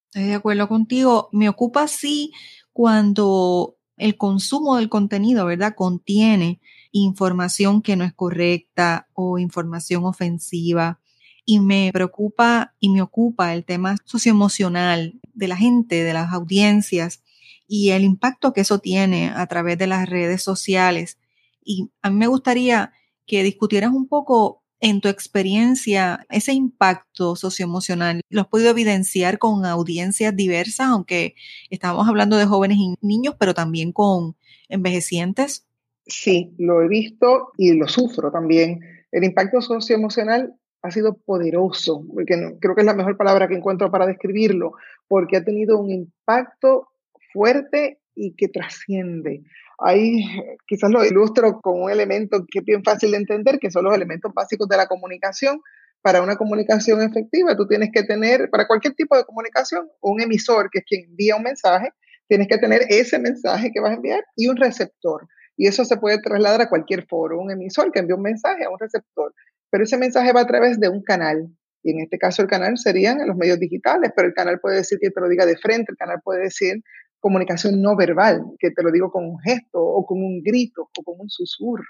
Estoy 0.06 0.30
de 0.30 0.36
acuerdo 0.36 0.70
contigo. 0.70 1.28
Me 1.34 1.50
ocupa 1.50 1.90
sí 1.90 2.32
cuando 2.72 3.76
el 3.98 4.16
consumo 4.16 4.78
del 4.78 4.88
contenido, 4.88 5.46
¿verdad? 5.46 5.76
Contiene 5.76 6.62
información 6.94 7.82
que 7.82 7.98
no 7.98 8.06
es 8.06 8.14
correcta 8.14 9.10
o 9.14 9.38
información 9.38 10.06
ofensiva. 10.06 11.02
Y 11.44 11.60
me 11.60 11.92
preocupa 11.92 12.74
y 12.80 12.90
me 12.90 13.02
ocupa 13.02 13.54
el 13.54 13.66
tema 13.66 13.98
socioemocional 14.06 15.20
de 15.34 15.48
la 15.50 15.58
gente, 15.58 16.04
de 16.04 16.14
las 16.14 16.32
audiencias 16.32 17.22
y 17.68 17.90
el 17.90 18.04
impacto 18.06 18.54
que 18.54 18.62
eso 18.62 18.80
tiene 18.80 19.30
a 19.30 19.46
través 19.48 19.78
de 19.78 19.88
las 19.88 20.08
redes 20.08 20.42
sociales. 20.42 21.20
Y 21.64 21.92
a 22.02 22.10
mí 22.10 22.16
me 22.16 22.28
gustaría 22.28 22.94
que 23.26 23.44
discutieras 23.44 23.92
un 23.92 24.08
poco 24.08 24.64
en 24.80 25.02
tu 25.02 25.08
experiencia 25.08 26.26
ese 26.30 26.54
impacto 26.54 27.36
socioemocional. 27.36 28.22
¿Lo 28.30 28.42
has 28.42 28.48
podido 28.48 28.70
evidenciar 28.70 29.40
con 29.40 29.66
audiencias 29.66 30.36
diversas, 30.36 30.88
aunque 30.88 31.36
estamos 31.70 32.08
hablando 32.08 32.38
de 32.38 32.46
jóvenes 32.46 32.78
y 32.78 32.96
niños, 33.02 33.36
pero 33.40 33.54
también 33.54 33.92
con 33.92 34.36
envejecientes? 34.70 35.66
Sí, 36.06 36.54
lo 36.58 36.82
he 36.82 36.88
visto 36.88 37.52
y 37.58 37.74
lo 37.74 37.88
sufro 37.88 38.32
también. 38.32 38.80
El 39.12 39.24
impacto 39.24 39.62
socioemocional 39.62 40.54
ha 40.84 40.92
sido 40.92 41.18
poderoso, 41.18 42.06
porque 42.14 42.58
creo 42.60 42.76
que 42.76 42.82
es 42.82 42.86
la 42.86 42.94
mejor 42.94 43.18
palabra 43.18 43.48
que 43.48 43.56
encuentro 43.56 43.90
para 43.90 44.06
describirlo, 44.06 44.74
porque 45.08 45.38
ha 45.38 45.44
tenido 45.44 45.80
un 45.80 45.90
impacto 45.90 46.90
fuerte 47.34 48.00
y 48.14 48.36
que 48.36 48.50
trasciende. 48.50 49.44
Ahí 49.80 50.24
quizás 50.68 50.90
lo 50.90 51.04
ilustro 51.04 51.60
con 51.62 51.82
un 51.82 51.92
elemento 51.92 52.46
que 52.50 52.60
es 52.60 52.66
bien 52.66 52.84
fácil 52.84 53.12
de 53.12 53.18
entender, 53.18 53.60
que 53.60 53.72
son 53.72 53.86
los 53.86 53.96
elementos 53.96 54.32
básicos 54.34 54.68
de 54.68 54.78
la 54.78 54.88
comunicación. 54.88 55.62
Para 56.02 56.22
una 56.22 56.36
comunicación 56.36 57.02
efectiva, 57.02 57.56
tú 57.56 57.68
tienes 57.68 57.90
que 57.92 58.04
tener, 58.04 58.50
para 58.52 58.68
cualquier 58.68 58.94
tipo 58.94 59.18
de 59.18 59.24
comunicación, 59.26 59.90
un 60.02 60.22
emisor, 60.22 60.70
que 60.72 60.80
es 60.80 60.86
quien 60.86 61.06
envía 61.06 61.36
un 61.36 61.44
mensaje, 61.44 61.90
tienes 62.28 62.48
que 62.48 62.58
tener 62.58 62.82
ese 62.90 63.18
mensaje 63.20 63.72
que 63.74 63.80
vas 63.80 63.92
a 63.92 63.96
enviar 63.96 64.24
y 64.36 64.48
un 64.48 64.56
receptor. 64.56 65.28
Y 65.58 65.68
eso 65.68 65.86
se 65.86 65.98
puede 65.98 66.20
trasladar 66.20 66.62
a 66.62 66.70
cualquier 66.70 67.06
foro, 67.08 67.40
un 67.40 67.52
emisor 67.52 67.92
que 67.92 68.00
envía 68.00 68.16
un 68.16 68.22
mensaje 68.22 68.66
a 68.66 68.70
un 68.70 68.80
receptor. 68.80 69.34
Pero 69.72 69.84
ese 69.84 69.98
mensaje 69.98 70.32
va 70.32 70.42
a 70.42 70.48
través 70.48 70.80
de 70.80 70.90
un 70.90 71.02
canal. 71.02 71.48
Y 71.82 71.92
en 71.92 72.02
este 72.02 72.18
caso 72.18 72.42
el 72.42 72.48
canal 72.48 72.78
serían 72.78 73.26
los 73.28 73.38
medios 73.38 73.60
digitales, 73.60 74.12
pero 74.16 74.28
el 74.28 74.34
canal 74.34 74.60
puede 74.60 74.78
decir 74.78 74.98
que 75.00 75.12
te 75.12 75.22
lo 75.22 75.30
diga 75.30 75.46
de 75.46 75.58
frente, 75.58 75.92
el 75.92 75.98
canal 75.98 76.20
puede 76.24 76.44
decir 76.44 76.82
comunicación 77.26 77.82
no 77.82 77.96
verbal, 77.96 78.44
que 78.60 78.70
te 78.70 78.84
lo 78.84 78.92
digo 78.92 79.10
con 79.10 79.26
un 79.26 79.40
gesto 79.40 79.82
o 79.82 80.06
con 80.06 80.20
un 80.20 80.44
grito 80.44 80.92
o 80.96 81.04
con 81.04 81.16
un 81.20 81.28
susurro. 81.28 81.90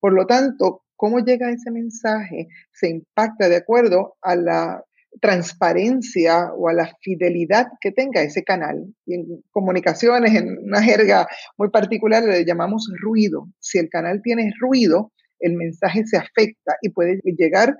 Por 0.00 0.12
lo 0.12 0.26
tanto, 0.26 0.82
cómo 0.96 1.20
llega 1.20 1.52
ese 1.52 1.70
mensaje 1.70 2.48
se 2.72 2.88
impacta 2.88 3.48
de 3.48 3.58
acuerdo 3.58 4.16
a 4.20 4.34
la 4.34 4.84
transparencia 5.20 6.52
o 6.56 6.68
a 6.68 6.72
la 6.72 6.90
fidelidad 7.00 7.68
que 7.80 7.92
tenga 7.92 8.22
ese 8.22 8.42
canal. 8.42 8.92
Y 9.06 9.14
en 9.14 9.44
comunicaciones, 9.52 10.34
en 10.34 10.58
una 10.58 10.82
jerga 10.82 11.28
muy 11.56 11.70
particular, 11.70 12.24
le 12.24 12.44
llamamos 12.44 12.90
ruido. 13.00 13.46
Si 13.60 13.78
el 13.78 13.88
canal 13.88 14.20
tiene 14.20 14.52
ruido, 14.58 15.12
el 15.38 15.54
mensaje 15.54 16.04
se 16.06 16.16
afecta 16.16 16.74
y 16.82 16.88
puede 16.88 17.20
llegar 17.22 17.76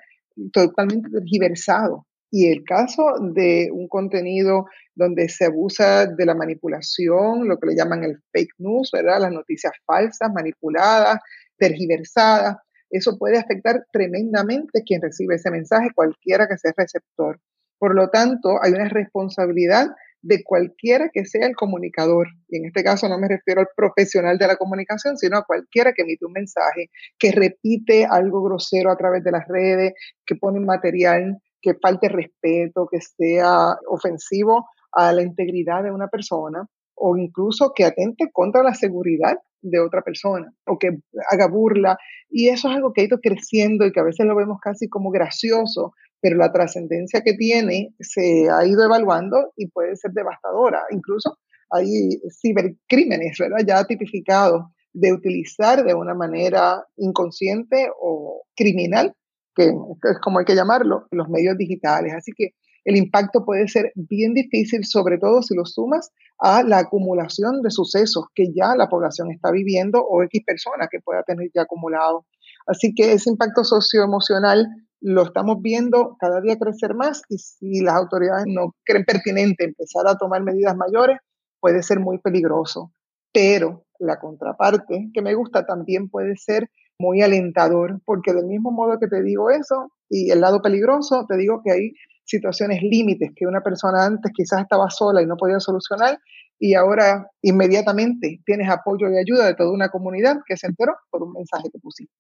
totalmente 0.52 1.10
tergiversado. 1.10 2.06
Y 2.34 2.48
el 2.50 2.64
caso 2.64 3.12
de 3.20 3.68
un 3.70 3.88
contenido 3.88 4.64
donde 4.94 5.28
se 5.28 5.44
abusa 5.44 6.06
de 6.06 6.24
la 6.24 6.34
manipulación, 6.34 7.46
lo 7.46 7.58
que 7.58 7.66
le 7.66 7.76
llaman 7.76 8.04
el 8.04 8.18
fake 8.32 8.54
news. 8.58 8.90
Las 8.92 9.30
noticias 9.30 9.72
falsas, 9.84 10.32
manipuladas, 10.32 11.18
tergiversadas, 11.58 12.56
eso 12.88 13.18
puede 13.18 13.38
afectar 13.38 13.86
tremendamente 13.92 14.82
quien 14.82 15.02
recibe 15.02 15.34
ese 15.34 15.50
mensaje, 15.50 15.90
cualquiera 15.94 16.48
que 16.48 16.56
sea 16.56 16.70
el 16.70 16.82
receptor. 16.82 17.38
Por 17.78 17.94
lo 17.94 18.08
tanto, 18.08 18.62
hay 18.62 18.72
una 18.72 18.88
responsabilidad 18.88 19.88
de 20.22 20.42
cualquiera 20.44 21.10
que 21.12 21.26
sea 21.26 21.46
el 21.46 21.54
comunicador. 21.54 22.28
Y 22.48 22.58
en 22.58 22.66
este 22.66 22.82
caso 22.84 23.08
no 23.08 23.18
me 23.18 23.28
refiero 23.28 23.60
al 23.60 23.68
profesional 23.76 24.38
de 24.38 24.46
la 24.46 24.56
comunicación, 24.56 25.18
sino 25.18 25.36
a 25.36 25.44
cualquiera 25.44 25.92
que 25.92 26.02
emite 26.02 26.24
un 26.24 26.32
mensaje, 26.32 26.90
que 27.18 27.32
repite 27.32 28.06
algo 28.08 28.42
grosero 28.42 28.90
a 28.90 28.96
través 28.96 29.22
de 29.22 29.32
las 29.32 29.46
redes, 29.48 29.92
que 30.24 30.36
pone 30.36 30.60
material 30.60 31.38
que 31.62 31.75
falte 31.75 32.09
respeto, 32.09 32.88
que 32.90 33.01
sea 33.01 33.77
ofensivo 33.88 34.66
a 34.92 35.12
la 35.12 35.22
integridad 35.22 35.83
de 35.85 35.92
una 35.92 36.09
persona 36.09 36.66
o 36.94 37.16
incluso 37.16 37.72
que 37.75 37.85
atente 37.85 38.31
contra 38.33 38.62
la 38.62 38.75
seguridad 38.75 39.38
de 39.62 39.81
otra 39.81 40.03
persona 40.03 40.53
o 40.66 40.79
que 40.79 40.98
haga 41.31 41.48
burla. 41.48 41.96
Y 42.29 42.48
eso 42.48 42.68
es 42.68 42.77
algo 42.77 42.92
que 42.92 43.03
ha 43.03 43.05
ido 43.05 43.20
creciendo 43.20 43.87
y 43.87 43.92
que 43.92 44.01
a 44.01 44.05
veces 44.05 44.27
lo 44.27 44.37
vemos 44.37 44.59
casi 44.61 44.88
como 44.88 45.11
gracioso, 45.11 45.94
pero 46.20 46.37
la 46.37 46.53
trascendencia 46.53 47.22
que 47.22 47.35
tiene 47.35 47.94
se 48.01 48.48
ha 48.51 48.66
ido 48.66 48.85
evaluando 48.85 49.53
y 49.57 49.68
puede 49.68 49.96
ser 49.96 50.12
devastadora. 50.12 50.83
Incluso 50.90 51.38
hay 51.70 52.20
cibercrímenes, 52.40 53.38
¿verdad? 53.38 53.64
Ya 53.66 53.85
tipificados 53.85 54.64
de 54.92 55.12
utilizar 55.12 55.85
de 55.85 55.94
una 55.94 56.14
manera 56.14 56.85
inconsciente 56.96 57.88
o 57.98 58.44
criminal 58.55 59.14
que 59.54 59.66
es 59.66 60.18
como 60.22 60.38
hay 60.38 60.44
que 60.44 60.54
llamarlo, 60.54 61.06
los 61.10 61.28
medios 61.28 61.56
digitales. 61.56 62.14
Así 62.14 62.32
que 62.36 62.54
el 62.84 62.96
impacto 62.96 63.44
puede 63.44 63.68
ser 63.68 63.92
bien 63.94 64.34
difícil, 64.34 64.84
sobre 64.84 65.18
todo 65.18 65.42
si 65.42 65.54
lo 65.54 65.64
sumas 65.64 66.10
a 66.38 66.62
la 66.62 66.78
acumulación 66.78 67.62
de 67.62 67.70
sucesos 67.70 68.26
que 68.34 68.52
ya 68.54 68.74
la 68.76 68.88
población 68.88 69.30
está 69.30 69.50
viviendo 69.52 70.04
o 70.04 70.22
X 70.24 70.42
persona 70.44 70.88
que 70.90 71.00
pueda 71.00 71.22
tener 71.22 71.50
ya 71.54 71.62
acumulado. 71.62 72.26
Así 72.66 72.94
que 72.94 73.12
ese 73.12 73.30
impacto 73.30 73.64
socioemocional 73.64 74.66
lo 75.00 75.22
estamos 75.22 75.60
viendo 75.60 76.16
cada 76.18 76.40
día 76.40 76.58
crecer 76.58 76.94
más 76.94 77.22
y 77.28 77.38
si 77.38 77.80
las 77.80 77.94
autoridades 77.94 78.46
no 78.46 78.74
creen 78.84 79.04
pertinente 79.04 79.64
empezar 79.64 80.06
a 80.06 80.16
tomar 80.16 80.42
medidas 80.42 80.76
mayores, 80.76 81.18
puede 81.60 81.82
ser 81.82 82.00
muy 82.00 82.18
peligroso. 82.18 82.92
Pero 83.32 83.84
la 83.98 84.18
contraparte 84.18 85.10
que 85.12 85.22
me 85.22 85.34
gusta 85.34 85.64
también 85.64 86.08
puede 86.08 86.36
ser 86.36 86.68
muy 86.98 87.22
alentador, 87.22 88.00
porque 88.05 88.33
del 88.33 88.46
mismo 88.46 88.70
modo 88.70 88.98
que 88.98 89.09
te 89.09 89.22
digo 89.22 89.50
eso 89.50 89.92
y 90.09 90.31
el 90.31 90.40
lado 90.40 90.62
peligroso, 90.62 91.26
te 91.28 91.37
digo 91.37 91.61
que 91.64 91.72
hay 91.72 91.92
situaciones 92.24 92.81
límites 92.83 93.31
que 93.35 93.46
una 93.46 93.61
persona 93.61 94.05
antes 94.05 94.33
quizás 94.35 94.61
estaba 94.61 94.88
sola 94.90 95.22
y 95.22 95.26
no 95.26 95.37
podía 95.37 95.59
solucionar 95.61 96.18
y 96.59 96.74
ahora 96.74 97.26
inmediatamente 97.42 98.40
tienes 98.46 98.70
apoyo 98.70 99.09
y 99.11 99.18
ayuda 99.18 99.46
de 99.46 99.55
toda 99.55 99.72
una 99.72 99.88
comunidad 99.88 100.37
que 100.46 100.57
se 100.57 100.68
enteró 100.68 100.94
por 101.11 101.22
un 101.22 101.33
mensaje 101.33 101.68
que 101.72 101.78
pusiste. 101.81 102.14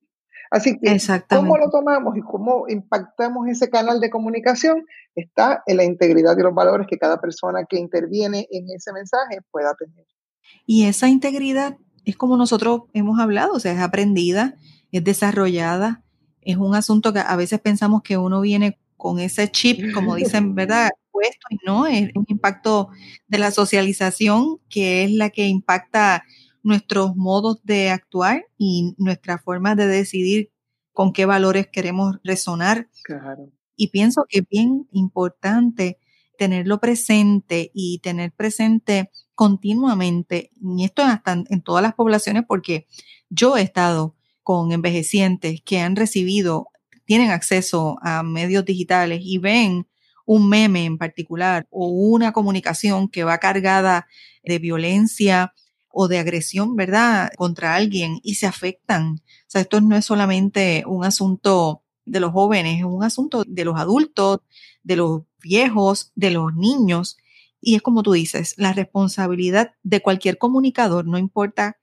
Así 0.50 0.78
que, 0.78 0.98
¿cómo 1.30 1.56
lo 1.56 1.70
tomamos 1.70 2.16
y 2.16 2.20
cómo 2.20 2.64
impactamos 2.68 3.48
ese 3.48 3.70
canal 3.70 4.00
de 4.00 4.10
comunicación? 4.10 4.84
Está 5.14 5.62
en 5.66 5.78
la 5.78 5.84
integridad 5.84 6.36
y 6.36 6.42
los 6.42 6.54
valores 6.54 6.86
que 6.90 6.98
cada 6.98 7.20
persona 7.20 7.64
que 7.66 7.78
interviene 7.78 8.46
en 8.50 8.66
ese 8.74 8.92
mensaje 8.92 9.38
pueda 9.50 9.74
tener. 9.78 10.04
Y 10.66 10.86
esa 10.86 11.08
integridad 11.08 11.78
es 12.04 12.16
como 12.16 12.36
nosotros 12.36 12.82
hemos 12.92 13.18
hablado, 13.18 13.54
o 13.54 13.60
sea, 13.60 13.72
es 13.72 13.80
aprendida, 13.80 14.56
es 14.90 15.04
desarrollada, 15.04 16.02
es 16.40 16.56
un 16.56 16.74
asunto 16.74 17.12
que 17.12 17.20
a 17.20 17.36
veces 17.36 17.60
pensamos 17.60 18.02
que 18.02 18.16
uno 18.16 18.40
viene 18.40 18.78
con 18.96 19.18
ese 19.18 19.50
chip, 19.50 19.92
como 19.92 20.14
dicen, 20.16 20.54
¿verdad? 20.54 20.90
Puesto 21.10 21.46
y 21.50 21.58
no, 21.66 21.86
es 21.86 22.10
un 22.14 22.24
impacto 22.28 22.88
de 23.28 23.38
la 23.38 23.50
socialización 23.50 24.58
que 24.68 25.04
es 25.04 25.12
la 25.12 25.30
que 25.30 25.46
impacta 25.46 26.24
nuestros 26.62 27.16
modos 27.16 27.60
de 27.64 27.90
actuar 27.90 28.46
y 28.56 28.94
nuestra 28.98 29.38
forma 29.38 29.74
de 29.74 29.86
decidir 29.86 30.50
con 30.92 31.12
qué 31.12 31.26
valores 31.26 31.68
queremos 31.68 32.18
resonar. 32.22 32.88
Y 33.76 33.88
pienso 33.88 34.26
que 34.28 34.40
es 34.40 34.48
bien 34.48 34.88
importante 34.92 35.98
tenerlo 36.38 36.78
presente 36.80 37.70
y 37.74 37.98
tener 37.98 38.32
presente 38.32 39.10
continuamente, 39.34 40.50
y 40.60 40.84
esto 40.84 41.02
hasta 41.02 41.42
en 41.48 41.62
todas 41.62 41.82
las 41.82 41.94
poblaciones, 41.94 42.44
porque 42.46 42.86
yo 43.30 43.56
he 43.56 43.62
estado 43.62 44.14
con 44.42 44.72
envejecientes 44.72 45.60
que 45.64 45.80
han 45.80 45.96
recibido, 45.96 46.68
tienen 47.04 47.30
acceso 47.30 47.98
a 48.02 48.22
medios 48.22 48.64
digitales 48.64 49.20
y 49.22 49.38
ven 49.38 49.86
un 50.24 50.48
meme 50.48 50.84
en 50.84 50.98
particular 50.98 51.66
o 51.70 51.88
una 51.88 52.32
comunicación 52.32 53.08
que 53.08 53.24
va 53.24 53.38
cargada 53.38 54.06
de 54.44 54.58
violencia 54.58 55.52
o 55.88 56.08
de 56.08 56.18
agresión, 56.18 56.76
¿verdad?, 56.76 57.30
contra 57.36 57.74
alguien 57.74 58.20
y 58.22 58.36
se 58.36 58.46
afectan. 58.46 59.20
O 59.20 59.20
sea, 59.46 59.60
esto 59.60 59.80
no 59.80 59.96
es 59.96 60.04
solamente 60.04 60.84
un 60.86 61.04
asunto 61.04 61.82
de 62.04 62.20
los 62.20 62.32
jóvenes, 62.32 62.78
es 62.78 62.84
un 62.84 63.04
asunto 63.04 63.44
de 63.46 63.64
los 63.64 63.78
adultos, 63.78 64.40
de 64.82 64.96
los 64.96 65.22
viejos, 65.42 66.12
de 66.14 66.30
los 66.30 66.54
niños. 66.54 67.18
Y 67.62 67.76
es 67.76 67.82
como 67.82 68.02
tú 68.02 68.12
dices, 68.12 68.54
la 68.58 68.72
responsabilidad 68.72 69.74
de 69.84 70.02
cualquier 70.02 70.36
comunicador, 70.36 71.06
no 71.06 71.16
importa 71.16 71.78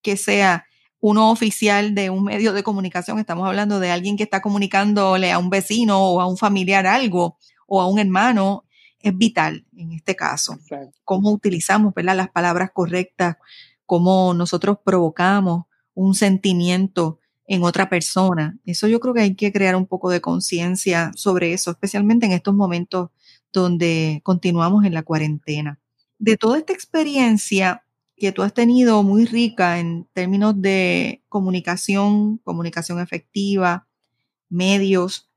que 0.00 0.16
sea 0.16 0.66
uno 1.00 1.30
oficial 1.30 1.94
de 1.94 2.10
un 2.10 2.24
medio 2.24 2.52
de 2.52 2.62
comunicación, 2.62 3.18
estamos 3.18 3.46
hablando 3.46 3.80
de 3.80 3.90
alguien 3.90 4.16
que 4.16 4.22
está 4.22 4.40
comunicándole 4.40 5.32
a 5.32 5.38
un 5.38 5.50
vecino 5.50 6.00
o 6.00 6.20
a 6.20 6.26
un 6.26 6.36
familiar 6.36 6.86
algo 6.86 7.38
o 7.66 7.80
a 7.80 7.88
un 7.88 7.98
hermano, 7.98 8.64
es 9.00 9.16
vital 9.18 9.66
en 9.76 9.92
este 9.92 10.14
caso. 10.14 10.58
Cómo 11.04 11.32
utilizamos 11.32 11.92
¿verdad? 11.92 12.16
las 12.16 12.30
palabras 12.30 12.70
correctas, 12.72 13.36
cómo 13.84 14.32
nosotros 14.32 14.78
provocamos 14.84 15.64
un 15.92 16.14
sentimiento 16.14 17.18
en 17.48 17.64
otra 17.64 17.88
persona. 17.88 18.58
Eso 18.64 18.86
yo 18.86 19.00
creo 19.00 19.14
que 19.14 19.22
hay 19.22 19.34
que 19.34 19.52
crear 19.52 19.74
un 19.74 19.86
poco 19.86 20.10
de 20.10 20.20
conciencia 20.20 21.10
sobre 21.16 21.52
eso, 21.52 21.72
especialmente 21.72 22.26
en 22.26 22.32
estos 22.32 22.54
momentos 22.54 23.10
donde 23.60 24.20
continuamos 24.22 24.84
en 24.84 24.94
la 24.94 25.02
cuarentena. 25.02 25.80
De 26.18 26.36
toda 26.36 26.58
esta 26.58 26.72
experiencia 26.72 27.84
que 28.16 28.32
tú 28.32 28.42
has 28.42 28.54
tenido 28.54 29.02
muy 29.02 29.26
rica 29.26 29.78
en 29.78 30.06
términos 30.12 30.60
de 30.60 31.22
comunicación, 31.28 32.38
comunicación 32.38 33.00
efectiva, 33.00 33.86
medios, 34.48 35.28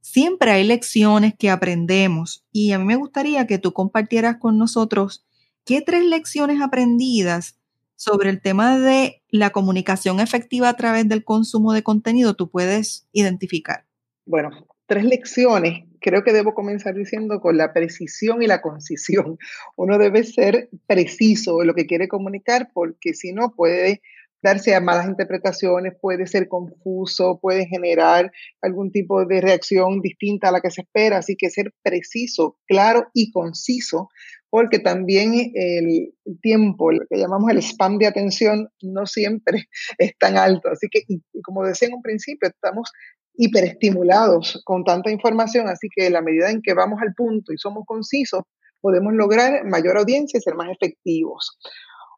siempre 0.00 0.50
hay 0.50 0.64
lecciones 0.64 1.34
que 1.38 1.50
aprendemos 1.50 2.44
y 2.52 2.72
a 2.72 2.78
mí 2.78 2.84
me 2.84 2.96
gustaría 2.96 3.46
que 3.46 3.58
tú 3.58 3.72
compartieras 3.72 4.36
con 4.38 4.58
nosotros 4.58 5.24
qué 5.64 5.82
tres 5.82 6.04
lecciones 6.04 6.60
aprendidas 6.60 7.56
sobre 7.96 8.30
el 8.30 8.40
tema 8.40 8.78
de 8.78 9.22
la 9.30 9.50
comunicación 9.50 10.20
efectiva 10.20 10.68
a 10.68 10.76
través 10.76 11.08
del 11.08 11.24
consumo 11.24 11.72
de 11.72 11.82
contenido 11.82 12.34
tú 12.34 12.50
puedes 12.50 13.08
identificar? 13.12 13.86
Bueno, 14.26 14.50
tres 14.86 15.04
lecciones. 15.04 15.84
Creo 16.00 16.22
que 16.22 16.32
debo 16.32 16.54
comenzar 16.54 16.94
diciendo 16.94 17.40
con 17.40 17.56
la 17.56 17.72
precisión 17.72 18.42
y 18.42 18.46
la 18.46 18.62
concisión. 18.62 19.38
Uno 19.76 19.98
debe 19.98 20.24
ser 20.24 20.68
preciso 20.86 21.60
en 21.60 21.68
lo 21.68 21.74
que 21.74 21.86
quiere 21.86 22.08
comunicar 22.08 22.70
porque 22.72 23.14
si 23.14 23.32
no 23.32 23.54
puede 23.54 24.02
darse 24.42 24.74
a 24.74 24.80
malas 24.80 25.08
interpretaciones, 25.08 25.94
puede 26.00 26.26
ser 26.26 26.46
confuso, 26.46 27.40
puede 27.40 27.66
generar 27.66 28.30
algún 28.60 28.92
tipo 28.92 29.24
de 29.24 29.40
reacción 29.40 30.00
distinta 30.02 30.48
a 30.48 30.52
la 30.52 30.60
que 30.60 30.70
se 30.70 30.82
espera. 30.82 31.18
Así 31.18 31.36
que 31.36 31.50
ser 31.50 31.72
preciso, 31.82 32.56
claro 32.66 33.08
y 33.12 33.32
conciso 33.32 34.08
porque 34.56 34.78
también 34.78 35.52
el 35.54 36.14
tiempo, 36.40 36.90
lo 36.90 37.06
que 37.10 37.18
llamamos 37.18 37.50
el 37.50 37.58
spam 37.58 37.98
de 37.98 38.06
atención, 38.06 38.70
no 38.80 39.06
siempre 39.06 39.68
es 39.98 40.16
tan 40.18 40.38
alto. 40.38 40.70
Así 40.70 40.88
que, 40.90 41.02
como 41.42 41.64
decía 41.64 41.88
en 41.88 41.94
un 41.94 42.02
principio, 42.02 42.48
estamos 42.48 42.90
hiperestimulados 43.36 44.62
con 44.64 44.84
tanta 44.84 45.10
información, 45.10 45.68
así 45.68 45.88
que 45.94 46.10
la 46.10 46.22
medida 46.22 46.50
en 46.50 46.62
que 46.62 46.74
vamos 46.74 47.00
al 47.02 47.14
punto 47.14 47.52
y 47.52 47.58
somos 47.58 47.84
concisos, 47.86 48.42
podemos 48.80 49.12
lograr 49.14 49.64
mayor 49.64 49.98
audiencia 49.98 50.38
y 50.38 50.40
ser 50.40 50.54
más 50.54 50.68
efectivos. 50.70 51.58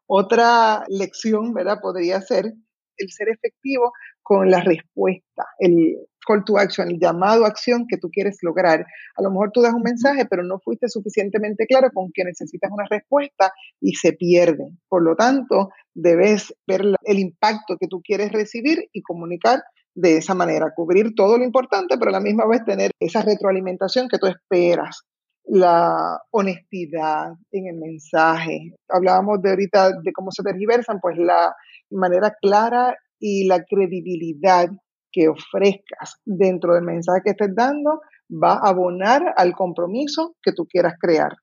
Otra 0.07 0.83
lección, 0.87 1.53
¿verdad? 1.53 1.79
Podría 1.81 2.21
ser 2.21 2.53
el 2.97 3.11
ser 3.11 3.29
efectivo 3.29 3.91
con 4.21 4.51
la 4.51 4.61
respuesta, 4.61 5.45
el 5.59 5.97
call 6.27 6.43
to 6.45 6.57
action, 6.57 6.89
el 6.89 6.99
llamado 6.99 7.45
a 7.45 7.47
acción 7.47 7.85
que 7.87 7.97
tú 7.97 8.09
quieres 8.11 8.37
lograr. 8.41 8.85
A 9.15 9.23
lo 9.23 9.31
mejor 9.31 9.51
tú 9.51 9.61
das 9.61 9.73
un 9.73 9.81
mensaje, 9.81 10.25
pero 10.29 10.43
no 10.43 10.59
fuiste 10.59 10.87
suficientemente 10.87 11.65
claro 11.65 11.89
con 11.93 12.11
que 12.13 12.23
necesitas 12.23 12.69
una 12.71 12.85
respuesta 12.89 13.51
y 13.81 13.93
se 13.95 14.13
pierde. 14.13 14.69
Por 14.87 15.03
lo 15.03 15.15
tanto, 15.15 15.69
debes 15.95 16.53
ver 16.67 16.83
el 17.03 17.19
impacto 17.19 17.77
que 17.79 17.87
tú 17.87 18.01
quieres 18.03 18.31
recibir 18.31 18.89
y 18.93 19.01
comunicar 19.01 19.63
de 19.99 20.17
esa 20.17 20.33
manera, 20.33 20.71
cubrir 20.75 21.13
todo 21.13 21.37
lo 21.37 21.43
importante, 21.43 21.97
pero 21.97 22.09
a 22.09 22.13
la 22.13 22.21
misma 22.21 22.47
vez 22.47 22.63
tener 22.63 22.91
esa 22.99 23.21
retroalimentación 23.21 24.07
que 24.07 24.17
tú 24.17 24.27
esperas 24.27 25.01
la 25.45 26.19
honestidad 26.31 27.33
en 27.51 27.67
el 27.67 27.77
mensaje. 27.77 28.75
Hablábamos 28.87 29.41
de 29.41 29.49
ahorita 29.49 29.89
de 30.03 30.13
cómo 30.13 30.31
se 30.31 30.43
tergiversan, 30.43 30.99
pues 31.01 31.17
la 31.17 31.53
manera 31.89 32.33
clara 32.41 32.95
y 33.19 33.47
la 33.47 33.63
credibilidad 33.63 34.69
que 35.11 35.27
ofrezcas 35.27 36.15
dentro 36.23 36.75
del 36.75 36.83
mensaje 36.83 37.21
que 37.25 37.31
estés 37.31 37.55
dando 37.55 37.99
va 38.31 38.53
a 38.53 38.69
abonar 38.69 39.33
al 39.35 39.53
compromiso 39.53 40.35
que 40.41 40.53
tú 40.53 40.65
quieras 40.65 40.93
crear. 40.99 41.33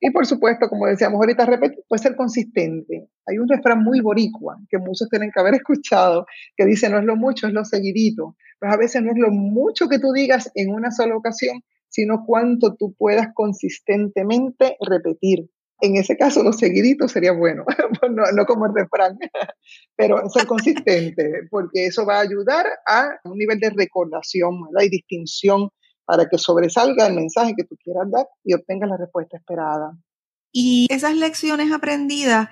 Y 0.00 0.10
por 0.10 0.26
supuesto, 0.26 0.68
como 0.68 0.86
decíamos 0.86 1.20
ahorita, 1.20 1.44
repetir, 1.44 1.84
puede 1.88 2.02
ser 2.02 2.16
consistente. 2.16 3.08
Hay 3.26 3.38
un 3.38 3.48
refrán 3.48 3.82
muy 3.82 4.00
boricua 4.00 4.58
que 4.68 4.78
muchos 4.78 5.08
tienen 5.08 5.30
que 5.30 5.40
haber 5.40 5.54
escuchado, 5.60 6.26
que 6.56 6.64
dice, 6.64 6.88
no 6.88 6.98
es 6.98 7.04
lo 7.04 7.16
mucho, 7.16 7.46
es 7.46 7.52
lo 7.52 7.64
seguidito. 7.64 8.36
Pues 8.58 8.72
a 8.72 8.76
veces 8.76 9.02
no 9.02 9.12
es 9.12 9.18
lo 9.18 9.30
mucho 9.30 9.88
que 9.88 9.98
tú 9.98 10.12
digas 10.12 10.50
en 10.54 10.72
una 10.72 10.90
sola 10.90 11.16
ocasión, 11.16 11.62
sino 11.88 12.24
cuánto 12.26 12.74
tú 12.76 12.94
puedas 12.96 13.28
consistentemente 13.34 14.76
repetir 14.80 15.50
en 15.80 15.96
ese 15.96 16.16
caso 16.16 16.42
los 16.42 16.58
seguiditos 16.58 17.12
sería 17.12 17.32
bueno, 17.32 17.64
no, 18.34 18.46
como 18.46 18.66
el 18.66 18.74
refrán, 18.74 19.18
pero 19.96 20.28
ser 20.28 20.46
consistente, 20.46 21.48
porque 21.50 21.86
eso 21.86 22.06
va 22.06 22.18
a 22.18 22.22
ayudar 22.22 22.66
a 22.86 23.08
un 23.24 23.38
nivel 23.38 23.58
de 23.60 23.70
recordación 23.70 24.60
y 24.80 24.88
distinción 24.88 25.70
para 26.10 26.28
que 26.28 26.38
sobresalga 26.38 27.06
el 27.06 27.14
mensaje 27.14 27.54
que 27.56 27.62
tú 27.62 27.76
quieras 27.76 28.10
dar 28.10 28.26
y 28.42 28.54
obtengas 28.54 28.90
la 28.90 28.96
respuesta 28.96 29.36
esperada. 29.36 29.96
Y 30.50 30.88
esas 30.90 31.14
lecciones 31.14 31.70
aprendidas, 31.70 32.48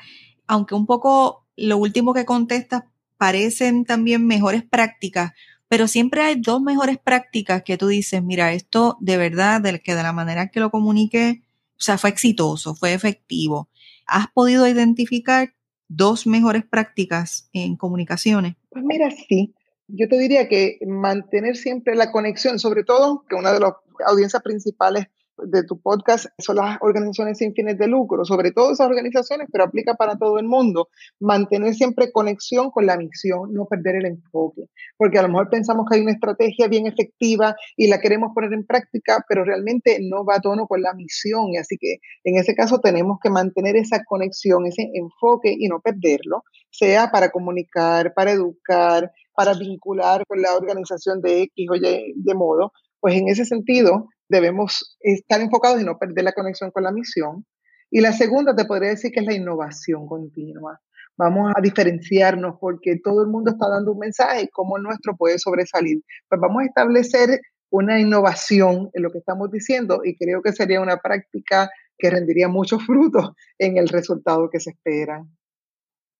aunque 0.47 0.77
un 0.77 0.87
poco 0.87 1.44
lo 1.57 1.77
último 1.77 2.14
que 2.14 2.25
contestas 2.25 2.85
parecen 3.16 3.85
también 3.85 4.25
mejores 4.25 4.62
prácticas, 4.62 5.33
pero 5.66 5.88
siempre 5.88 6.23
hay 6.23 6.40
dos 6.40 6.61
mejores 6.62 6.99
prácticas 6.99 7.64
que 7.64 7.77
tú 7.77 7.88
dices, 7.88 8.23
mira, 8.23 8.53
esto 8.53 8.97
de 9.01 9.16
verdad, 9.16 9.61
de 9.61 9.81
que 9.81 9.97
de 9.97 10.05
la 10.05 10.12
manera 10.12 10.51
que 10.51 10.61
lo 10.61 10.71
comunique, 10.71 11.42
o 11.73 11.81
sea, 11.81 11.99
fue 11.99 12.11
exitoso, 12.11 12.77
fue 12.77 12.94
efectivo. 12.94 13.68
¿Has 14.07 14.29
podido 14.29 14.68
identificar 14.68 15.53
dos 15.88 16.29
mejores 16.29 16.64
prácticas 16.64 17.51
en 17.53 17.75
comunicaciones? 17.75 18.55
Pues 18.68 18.85
mira, 18.85 19.11
sí. 19.11 19.53
Yo 19.88 20.09
te 20.09 20.18
diría 20.18 20.48
que 20.48 20.79
mantener 20.87 21.57
siempre 21.57 21.94
la 21.94 22.12
conexión, 22.12 22.59
sobre 22.59 22.85
todo 22.85 23.24
que 23.29 23.35
una 23.35 23.53
de 23.53 23.61
las 23.61 23.72
audiencias 24.07 24.42
principales 24.42 25.09
de 25.44 25.64
tu 25.64 25.81
podcast 25.81 26.27
son 26.38 26.57
las 26.57 26.79
organizaciones 26.81 27.38
sin 27.38 27.55
fines 27.55 27.79
de 27.79 27.87
lucro, 27.87 28.24
sobre 28.24 28.53
todo 28.53 28.72
esas 28.72 28.87
organizaciones, 28.87 29.48
pero 29.53 29.64
aplica 29.64 29.94
para 29.94 30.16
todo 30.16 30.38
el 30.38 30.46
mundo. 30.46 30.88
Mantener 31.20 31.74
siempre 31.74 32.12
conexión 32.12 32.70
con 32.70 32.87
la 32.87 32.96
misión, 32.96 33.53
no 33.53 33.66
perder 33.66 33.96
el 33.96 34.07
enfoque, 34.07 34.64
porque 34.96 35.18
a 35.18 35.22
lo 35.22 35.29
mejor 35.29 35.51
pensamos 35.51 35.87
que 35.88 35.96
hay 35.96 36.03
una 36.03 36.12
estrategia 36.12 36.68
bien 36.68 36.87
efectiva 36.87 37.57
y 37.77 37.88
la 37.88 38.01
queremos 38.01 38.33
poner 38.35 38.53
en 38.53 38.66
práctica, 38.66 39.24
pero 39.29 39.44
realmente 39.44 39.98
no 40.01 40.24
va 40.24 40.37
a 40.37 40.40
tono 40.40 40.66
con 40.66 40.83
la 40.83 40.94
misión. 40.94 41.48
Y 41.53 41.57
así 41.57 41.77
que 41.79 41.98
en 42.24 42.37
ese 42.37 42.55
caso 42.55 42.79
tenemos 42.81 43.18
que 43.22 43.31
mantener 43.31 43.77
esa 43.77 44.03
conexión, 44.05 44.66
ese 44.66 44.90
enfoque 44.94 45.55
y 45.57 45.68
no 45.68 45.81
perderlo, 45.81 46.44
sea 46.70 47.11
para 47.11 47.31
comunicar, 47.31 48.14
para 48.14 48.33
educar, 48.33 49.11
para 49.35 49.55
vincular 49.55 50.24
con 50.27 50.42
la 50.42 50.57
organización 50.57 51.20
de 51.22 51.42
X 51.42 51.68
o 51.70 51.77
Y 51.77 52.14
de 52.16 52.35
modo, 52.35 52.72
pues 53.01 53.14
en 53.14 53.29
ese 53.29 53.44
sentido 53.44 54.09
debemos 54.28 54.96
estar 55.00 55.40
enfocados 55.40 55.80
y 55.80 55.84
no 55.84 55.98
perder 55.98 56.24
la 56.24 56.32
conexión 56.32 56.70
con 56.70 56.84
la 56.84 56.92
misión. 56.92 57.46
Y 57.90 58.00
la 58.00 58.12
segunda 58.12 58.54
te 58.54 58.64
podría 58.64 58.90
decir 58.90 59.12
que 59.12 59.20
es 59.20 59.26
la 59.26 59.34
innovación 59.34 60.06
continua. 60.06 60.80
Vamos 61.16 61.52
a 61.56 61.60
diferenciarnos 61.60 62.56
porque 62.60 63.00
todo 63.02 63.22
el 63.22 63.28
mundo 63.28 63.50
está 63.50 63.68
dando 63.68 63.92
un 63.92 63.98
mensaje, 63.98 64.48
cómo 64.52 64.78
nuestro 64.78 65.16
puede 65.16 65.38
sobresalir. 65.38 66.02
Pues 66.28 66.40
vamos 66.40 66.62
a 66.62 66.66
establecer 66.66 67.40
una 67.70 67.98
innovación 67.98 68.90
en 68.92 69.02
lo 69.02 69.10
que 69.10 69.18
estamos 69.18 69.50
diciendo 69.50 70.00
y 70.04 70.16
creo 70.16 70.42
que 70.42 70.52
sería 70.52 70.80
una 70.80 70.98
práctica 70.98 71.70
que 71.98 72.10
rendiría 72.10 72.48
muchos 72.48 72.82
frutos 72.86 73.32
en 73.58 73.78
el 73.78 73.88
resultado 73.88 74.48
que 74.50 74.60
se 74.60 74.70
espera. 74.70 75.26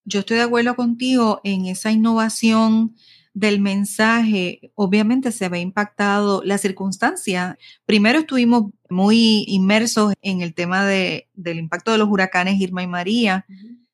Yo 0.04 0.20
estoy 0.20 0.38
de 0.38 0.44
acuerdo 0.44 0.74
contigo 0.74 1.40
en 1.44 1.66
esa 1.66 1.90
innovación 1.90 2.94
del 3.34 3.60
mensaje, 3.60 4.72
obviamente 4.74 5.32
se 5.32 5.48
ve 5.48 5.60
impactado 5.60 6.42
la 6.44 6.58
circunstancia. 6.58 7.58
Primero 7.86 8.20
estuvimos 8.20 8.72
muy 8.88 9.44
inmersos 9.46 10.14
en 10.22 10.40
el 10.40 10.54
tema 10.54 10.84
de, 10.84 11.28
del 11.34 11.58
impacto 11.58 11.92
de 11.92 11.98
los 11.98 12.08
huracanes 12.08 12.60
Irma 12.60 12.82
y 12.82 12.86
María. 12.86 13.46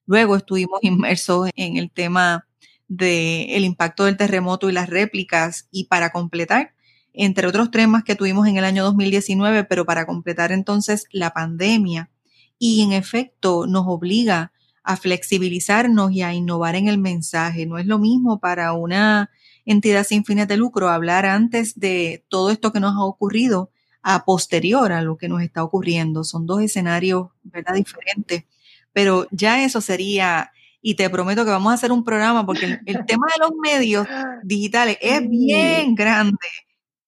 Luego 0.07 0.37
estuvimos 0.37 0.81
inmersos 0.83 1.51
en 1.57 1.77
el 1.77 1.91
tema 1.91 2.47
del 2.89 3.65
impacto 3.65 4.05
del 4.05 4.17
terremoto 4.17 4.71
y 4.71 4.73
las 4.73 4.89
réplicas. 4.89 5.69
Y 5.71 5.85
para 5.85 6.11
completar, 6.11 6.75
entre 7.13 7.47
otros 7.47 7.71
temas 7.71 8.05
que 8.05 8.15
tuvimos 8.15 8.47
en 8.49 8.57
el 8.57 8.65
año 8.65 8.85
2019, 8.85 9.65
pero 9.65 9.85
para 9.85 10.07
completar 10.07 10.53
entonces 10.53 11.07
la 11.11 11.31
pandemia. 11.33 12.11
Y 12.59 12.83
en 12.83 12.93
efecto 12.93 13.67
nos 13.67 13.85
obliga 13.87 14.53
a 14.85 14.97
flexibilizarnos 14.97 16.13
y 16.13 16.23
a 16.23 16.35
innovar 16.35 16.77
en 16.77 16.89
el 16.89 16.99
mensaje. 16.99 17.67
No 17.67 17.79
es 17.79 17.87
lo 17.87 17.99
mismo 17.99 18.39
para 18.39 18.75
una 18.75 19.31
entidad 19.65 20.05
sin 20.05 20.25
fines 20.25 20.47
de 20.47 20.59
lucro 20.59 20.91
hablar 20.91 21.25
antes 21.25 21.81
de 21.81 22.25
todo 22.29 22.51
esto 22.51 22.71
que 22.71 22.81
nos 22.81 22.95
ha 22.95 23.05
ocurrido 23.05 23.71
a 24.03 24.27
posterior 24.27 24.93
a 24.93 25.01
lo 25.01 25.17
que 25.17 25.29
nos 25.29 25.43
está 25.43 25.65
ocurriendo. 25.65 26.23
Son 26.23 26.47
dos 26.47 26.61
escenarios, 26.61 27.29
¿verdad? 27.43 27.75
Diferentes. 27.75 28.45
Pero 28.93 29.27
ya 29.31 29.65
eso 29.65 29.81
sería, 29.81 30.53
y 30.83 30.95
te 30.95 31.09
prometo 31.09 31.47
que 31.47 31.51
vamos 31.51 31.71
a 31.71 31.75
hacer 31.75 31.91
un 31.91 32.05
programa 32.05 32.45
porque 32.45 32.67
el, 32.67 32.81
el 32.85 33.07
tema 33.07 33.27
de 33.35 33.41
los 33.41 33.53
medios 33.61 34.07
digitales 34.43 34.99
es 35.01 35.27
bien 35.29 35.95
grande. 35.95 36.37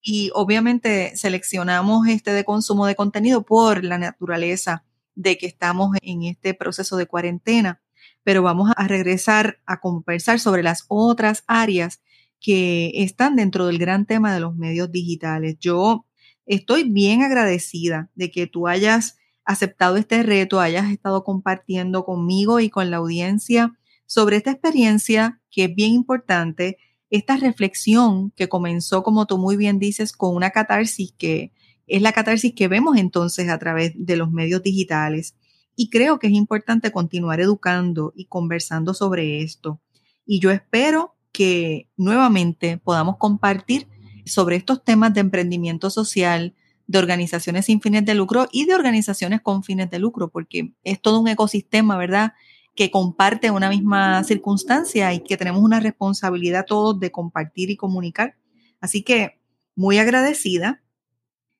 Y 0.00 0.30
obviamente 0.34 1.14
seleccionamos 1.16 2.08
este 2.08 2.32
de 2.32 2.44
consumo 2.44 2.86
de 2.86 2.94
contenido 2.94 3.44
por 3.44 3.84
la 3.84 3.98
naturaleza 3.98 4.82
de 5.16 5.36
que 5.38 5.46
estamos 5.46 5.96
en 6.02 6.22
este 6.22 6.54
proceso 6.54 6.96
de 6.96 7.06
cuarentena, 7.06 7.82
pero 8.22 8.42
vamos 8.42 8.72
a 8.76 8.86
regresar 8.86 9.58
a 9.66 9.80
conversar 9.80 10.38
sobre 10.38 10.62
las 10.62 10.84
otras 10.88 11.42
áreas 11.48 12.00
que 12.40 12.92
están 12.94 13.34
dentro 13.34 13.66
del 13.66 13.78
gran 13.78 14.06
tema 14.06 14.32
de 14.32 14.40
los 14.40 14.54
medios 14.54 14.92
digitales. 14.92 15.56
Yo 15.58 16.06
estoy 16.44 16.84
bien 16.84 17.22
agradecida 17.22 18.10
de 18.14 18.30
que 18.30 18.46
tú 18.46 18.68
hayas 18.68 19.18
aceptado 19.44 19.96
este 19.96 20.22
reto, 20.22 20.60
hayas 20.60 20.90
estado 20.90 21.24
compartiendo 21.24 22.04
conmigo 22.04 22.60
y 22.60 22.68
con 22.68 22.90
la 22.90 22.98
audiencia 22.98 23.76
sobre 24.06 24.36
esta 24.36 24.52
experiencia 24.52 25.40
que 25.50 25.64
es 25.64 25.74
bien 25.74 25.92
importante, 25.92 26.78
esta 27.10 27.36
reflexión 27.36 28.32
que 28.32 28.48
comenzó, 28.48 29.02
como 29.02 29.26
tú 29.26 29.38
muy 29.38 29.56
bien 29.56 29.78
dices, 29.78 30.12
con 30.12 30.34
una 30.34 30.50
catarsis 30.50 31.12
que 31.16 31.52
es 31.86 32.02
la 32.02 32.12
catarsis 32.12 32.54
que 32.54 32.68
vemos 32.68 32.96
entonces 32.96 33.48
a 33.48 33.58
través 33.58 33.92
de 33.94 34.16
los 34.16 34.30
medios 34.30 34.62
digitales. 34.62 35.34
Y 35.76 35.90
creo 35.90 36.18
que 36.18 36.26
es 36.26 36.32
importante 36.32 36.90
continuar 36.90 37.40
educando 37.40 38.12
y 38.16 38.26
conversando 38.26 38.94
sobre 38.94 39.42
esto. 39.42 39.80
Y 40.24 40.40
yo 40.40 40.50
espero 40.50 41.14
que 41.32 41.88
nuevamente 41.96 42.78
podamos 42.78 43.18
compartir 43.18 43.86
sobre 44.24 44.56
estos 44.56 44.82
temas 44.82 45.14
de 45.14 45.20
emprendimiento 45.20 45.90
social, 45.90 46.54
de 46.86 46.98
organizaciones 46.98 47.66
sin 47.66 47.80
fines 47.80 48.04
de 48.04 48.14
lucro 48.14 48.48
y 48.50 48.64
de 48.64 48.74
organizaciones 48.74 49.40
con 49.40 49.62
fines 49.62 49.90
de 49.90 49.98
lucro, 49.98 50.30
porque 50.30 50.74
es 50.82 51.00
todo 51.00 51.20
un 51.20 51.28
ecosistema, 51.28 51.96
¿verdad? 51.96 52.32
Que 52.74 52.90
comparte 52.90 53.50
una 53.50 53.68
misma 53.68 54.24
circunstancia 54.24 55.12
y 55.12 55.20
que 55.20 55.36
tenemos 55.36 55.62
una 55.62 55.80
responsabilidad 55.80 56.64
todos 56.66 56.98
de 56.98 57.12
compartir 57.12 57.70
y 57.70 57.76
comunicar. 57.76 58.36
Así 58.80 59.02
que 59.02 59.40
muy 59.74 59.98
agradecida 59.98 60.82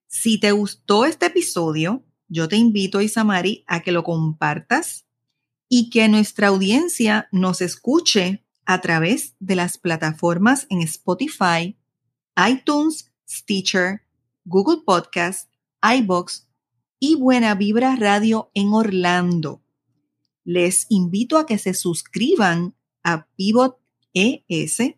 si 0.07 0.39
te 0.39 0.53
gustó 0.53 1.05
este 1.05 1.27
episodio, 1.27 2.05
yo 2.29 2.49
te 2.49 2.57
invito, 2.57 3.01
Isamari, 3.01 3.65
a 3.67 3.81
que 3.81 3.93
lo 3.93 4.03
compartas 4.03 5.07
y 5.69 5.91
que 5.91 6.09
nuestra 6.09 6.49
audiencia 6.49 7.29
nos 7.33 7.61
escuche 7.61 8.45
a 8.65 8.81
través 8.81 9.35
de 9.39 9.57
las 9.57 9.79
plataformas 9.79 10.67
en 10.71 10.81
Spotify, 10.83 11.79
iTunes, 12.49 13.13
Stitcher, 13.29 14.03
Google 14.45 14.83
Podcast, 14.85 15.51
iBox 15.83 16.49
y 16.99 17.17
Buena 17.17 17.55
Vibra 17.55 17.97
Radio 17.97 18.51
en 18.55 18.73
Orlando. 18.73 19.63
Les 20.45 20.87
invito 20.89 21.39
a 21.39 21.47
que 21.47 21.59
se 21.59 21.75
suscriban 21.75 22.75
a 23.03 23.27
Pivot 23.37 23.79
ES 24.15 24.95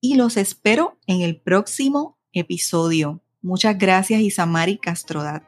y 0.00 0.14
los 0.14 0.36
espero 0.36 0.98
en 1.06 1.22
el 1.22 1.40
próximo 1.40 2.18
episodio. 2.32 3.22
Muchas 3.42 3.78
gracias, 3.78 4.20
Isamari 4.20 4.78
Castrodat. 4.78 5.47